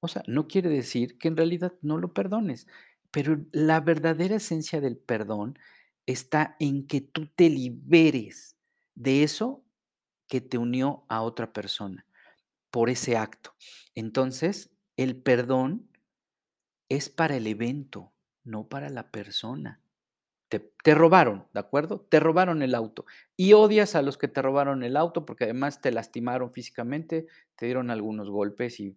O 0.00 0.08
sea, 0.08 0.22
no 0.26 0.48
quiere 0.48 0.70
decir 0.70 1.18
que 1.18 1.28
en 1.28 1.36
realidad 1.36 1.74
no 1.82 1.98
lo 1.98 2.12
perdones. 2.14 2.66
Pero 3.10 3.44
la 3.52 3.80
verdadera 3.80 4.36
esencia 4.36 4.80
del 4.80 4.96
perdón 4.98 5.58
está 6.06 6.56
en 6.60 6.86
que 6.86 7.00
tú 7.00 7.26
te 7.26 7.50
liberes 7.50 8.56
de 8.94 9.22
eso 9.22 9.64
que 10.28 10.40
te 10.40 10.58
unió 10.58 11.04
a 11.08 11.22
otra 11.22 11.52
persona 11.52 12.06
por 12.70 12.90
ese 12.90 13.16
acto. 13.16 13.54
Entonces, 13.94 14.70
el 14.96 15.16
perdón 15.16 15.88
es 16.88 17.08
para 17.08 17.36
el 17.36 17.46
evento, 17.46 18.12
no 18.44 18.68
para 18.68 18.90
la 18.90 19.10
persona. 19.10 19.80
Te, 20.50 20.94
robaron, 20.94 21.46
¿de 21.54 21.60
acuerdo? 21.60 22.00
Te 22.00 22.18
robaron 22.18 22.62
el 22.62 22.74
auto. 22.74 23.06
Y 23.36 23.52
odias 23.52 23.94
a 23.94 24.02
los 24.02 24.18
que 24.18 24.26
te 24.26 24.42
robaron 24.42 24.82
el 24.82 24.96
auto 24.96 25.24
porque 25.24 25.44
además 25.44 25.80
te 25.80 25.92
lastimaron 25.92 26.52
físicamente, 26.52 27.26
te 27.54 27.66
dieron 27.66 27.88
algunos 27.88 28.28
golpes 28.28 28.80
y, 28.80 28.96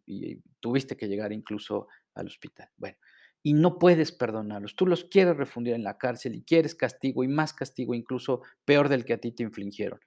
tuviste 0.60 0.98
que 0.98 1.08
llegar 1.08 1.32
incluso 1.32 1.88
al 2.16 2.26
hospital. 2.26 2.70
Bueno, 2.78 2.98
y 3.44 3.54
no 3.54 3.78
puedes 3.78 4.12
perdonarlos. 4.12 4.76
Tú 4.76 4.88
los 4.88 5.06
quieres 5.06 5.38
refundir 5.38 5.76
en 5.76 5.84
la 5.84 6.00
cárcel 6.00 6.34
y 6.34 6.44
quieres 6.44 6.74
castigo 6.74 7.24
y 7.24 7.28
más 7.28 7.54
castigo, 7.54 7.94
incluso 7.94 8.42
peor 8.66 8.90
del 8.90 9.06
que 9.06 9.14
a 9.14 9.20
ti 9.20 9.32
te 9.32 9.44
infligieron. 9.44 10.00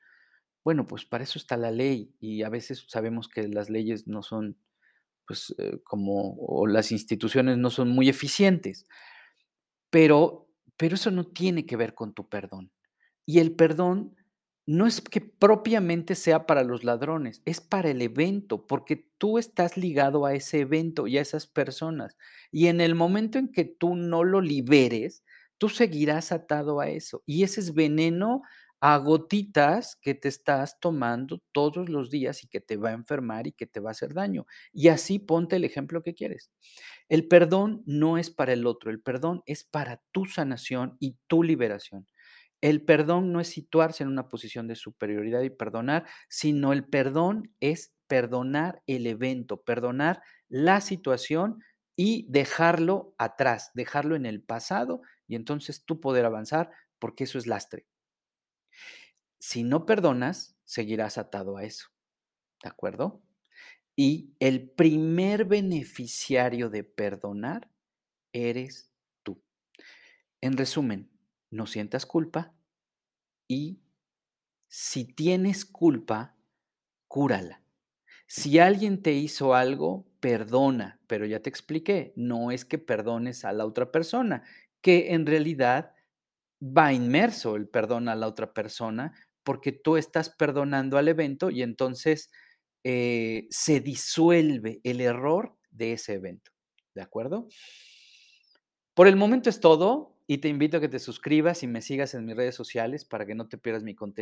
Bueno, 0.64 0.88
pues 0.88 1.04
para 1.04 1.22
eso 1.22 1.38
está 1.38 1.56
la 1.56 1.70
ley 1.70 2.12
y 2.18 2.42
a 2.42 2.48
veces 2.48 2.86
sabemos 2.88 3.28
que 3.28 3.46
las 3.46 3.70
leyes 3.70 4.08
no 4.08 4.22
son, 4.22 4.56
pues, 5.28 5.54
eh, 5.58 5.78
como, 5.84 6.34
o 6.40 6.66
las 6.66 6.90
instituciones 6.90 7.56
no 7.56 7.70
son 7.70 7.90
muy 7.90 8.08
eficientes, 8.08 8.86
pero, 9.90 10.45
pero 10.76 10.94
eso 10.94 11.10
no 11.10 11.24
tiene 11.24 11.66
que 11.66 11.76
ver 11.76 11.94
con 11.94 12.14
tu 12.14 12.28
perdón. 12.28 12.70
Y 13.24 13.40
el 13.40 13.52
perdón 13.52 14.16
no 14.66 14.86
es 14.86 15.00
que 15.00 15.20
propiamente 15.20 16.16
sea 16.16 16.46
para 16.46 16.64
los 16.64 16.82
ladrones, 16.82 17.40
es 17.44 17.60
para 17.60 17.90
el 17.90 18.02
evento, 18.02 18.66
porque 18.66 19.08
tú 19.18 19.38
estás 19.38 19.76
ligado 19.76 20.26
a 20.26 20.34
ese 20.34 20.60
evento 20.60 21.06
y 21.06 21.18
a 21.18 21.22
esas 21.22 21.46
personas. 21.46 22.16
Y 22.50 22.66
en 22.66 22.80
el 22.80 22.96
momento 22.96 23.38
en 23.38 23.52
que 23.52 23.64
tú 23.64 23.94
no 23.94 24.24
lo 24.24 24.40
liberes, 24.40 25.22
tú 25.58 25.68
seguirás 25.68 26.32
atado 26.32 26.80
a 26.80 26.88
eso. 26.88 27.22
Y 27.26 27.44
ese 27.44 27.60
es 27.60 27.74
veneno 27.74 28.42
a 28.80 28.98
gotitas 28.98 29.96
que 29.96 30.14
te 30.14 30.28
estás 30.28 30.78
tomando 30.80 31.42
todos 31.52 31.88
los 31.88 32.10
días 32.10 32.44
y 32.44 32.48
que 32.48 32.60
te 32.60 32.76
va 32.76 32.90
a 32.90 32.92
enfermar 32.92 33.46
y 33.46 33.52
que 33.52 33.66
te 33.66 33.80
va 33.80 33.90
a 33.90 33.92
hacer 33.92 34.14
daño. 34.14 34.46
Y 34.72 34.88
así 34.88 35.18
ponte 35.18 35.56
el 35.56 35.64
ejemplo 35.64 36.02
que 36.02 36.14
quieres. 36.14 36.50
El 37.08 37.26
perdón 37.28 37.82
no 37.86 38.18
es 38.18 38.30
para 38.30 38.52
el 38.52 38.66
otro, 38.66 38.90
el 38.90 39.00
perdón 39.00 39.42
es 39.46 39.64
para 39.64 40.02
tu 40.12 40.26
sanación 40.26 40.96
y 41.00 41.16
tu 41.26 41.42
liberación. 41.42 42.06
El 42.60 42.82
perdón 42.84 43.32
no 43.32 43.40
es 43.40 43.48
situarse 43.48 44.02
en 44.02 44.08
una 44.08 44.28
posición 44.28 44.66
de 44.66 44.76
superioridad 44.76 45.42
y 45.42 45.50
perdonar, 45.50 46.06
sino 46.28 46.72
el 46.72 46.84
perdón 46.84 47.54
es 47.60 47.94
perdonar 48.06 48.82
el 48.86 49.06
evento, 49.06 49.62
perdonar 49.62 50.22
la 50.48 50.80
situación 50.80 51.60
y 51.96 52.26
dejarlo 52.30 53.14
atrás, 53.18 53.70
dejarlo 53.74 54.16
en 54.16 54.26
el 54.26 54.42
pasado 54.42 55.00
y 55.26 55.34
entonces 55.34 55.84
tú 55.84 56.00
poder 56.00 56.24
avanzar 56.24 56.70
porque 56.98 57.24
eso 57.24 57.38
es 57.38 57.46
lastre. 57.46 57.86
Si 59.38 59.62
no 59.64 59.86
perdonas, 59.86 60.56
seguirás 60.64 61.18
atado 61.18 61.56
a 61.56 61.64
eso, 61.64 61.88
¿de 62.62 62.68
acuerdo? 62.68 63.22
Y 63.96 64.34
el 64.40 64.70
primer 64.70 65.46
beneficiario 65.46 66.70
de 66.70 66.84
perdonar 66.84 67.70
eres 68.32 68.92
tú. 69.22 69.42
En 70.40 70.56
resumen, 70.56 71.10
no 71.50 71.66
sientas 71.66 72.06
culpa 72.06 72.54
y 73.48 73.80
si 74.68 75.04
tienes 75.04 75.64
culpa, 75.64 76.36
cúrala. 77.08 77.62
Si 78.26 78.58
alguien 78.58 79.02
te 79.02 79.12
hizo 79.12 79.54
algo, 79.54 80.06
perdona, 80.20 81.00
pero 81.06 81.26
ya 81.26 81.40
te 81.40 81.50
expliqué, 81.50 82.12
no 82.16 82.50
es 82.50 82.64
que 82.64 82.78
perdones 82.78 83.44
a 83.44 83.52
la 83.52 83.66
otra 83.66 83.92
persona, 83.92 84.42
que 84.82 85.14
en 85.14 85.26
realidad 85.26 85.94
va 86.60 86.92
inmerso 86.92 87.56
el 87.56 87.68
perdón 87.68 88.08
a 88.08 88.14
la 88.14 88.26
otra 88.26 88.52
persona, 88.52 89.12
porque 89.46 89.70
tú 89.70 89.96
estás 89.96 90.28
perdonando 90.28 90.98
al 90.98 91.06
evento 91.06 91.50
y 91.50 91.62
entonces 91.62 92.32
eh, 92.82 93.46
se 93.48 93.78
disuelve 93.78 94.80
el 94.82 95.00
error 95.00 95.56
de 95.70 95.92
ese 95.92 96.14
evento. 96.14 96.50
¿De 96.96 97.02
acuerdo? 97.02 97.46
Por 98.92 99.06
el 99.06 99.14
momento 99.14 99.48
es 99.48 99.60
todo 99.60 100.18
y 100.26 100.38
te 100.38 100.48
invito 100.48 100.78
a 100.78 100.80
que 100.80 100.88
te 100.88 100.98
suscribas 100.98 101.62
y 101.62 101.68
me 101.68 101.80
sigas 101.80 102.14
en 102.14 102.26
mis 102.26 102.34
redes 102.34 102.56
sociales 102.56 103.04
para 103.04 103.24
que 103.24 103.36
no 103.36 103.46
te 103.48 103.56
pierdas 103.56 103.84
mi 103.84 103.94
contenido. 103.94 104.14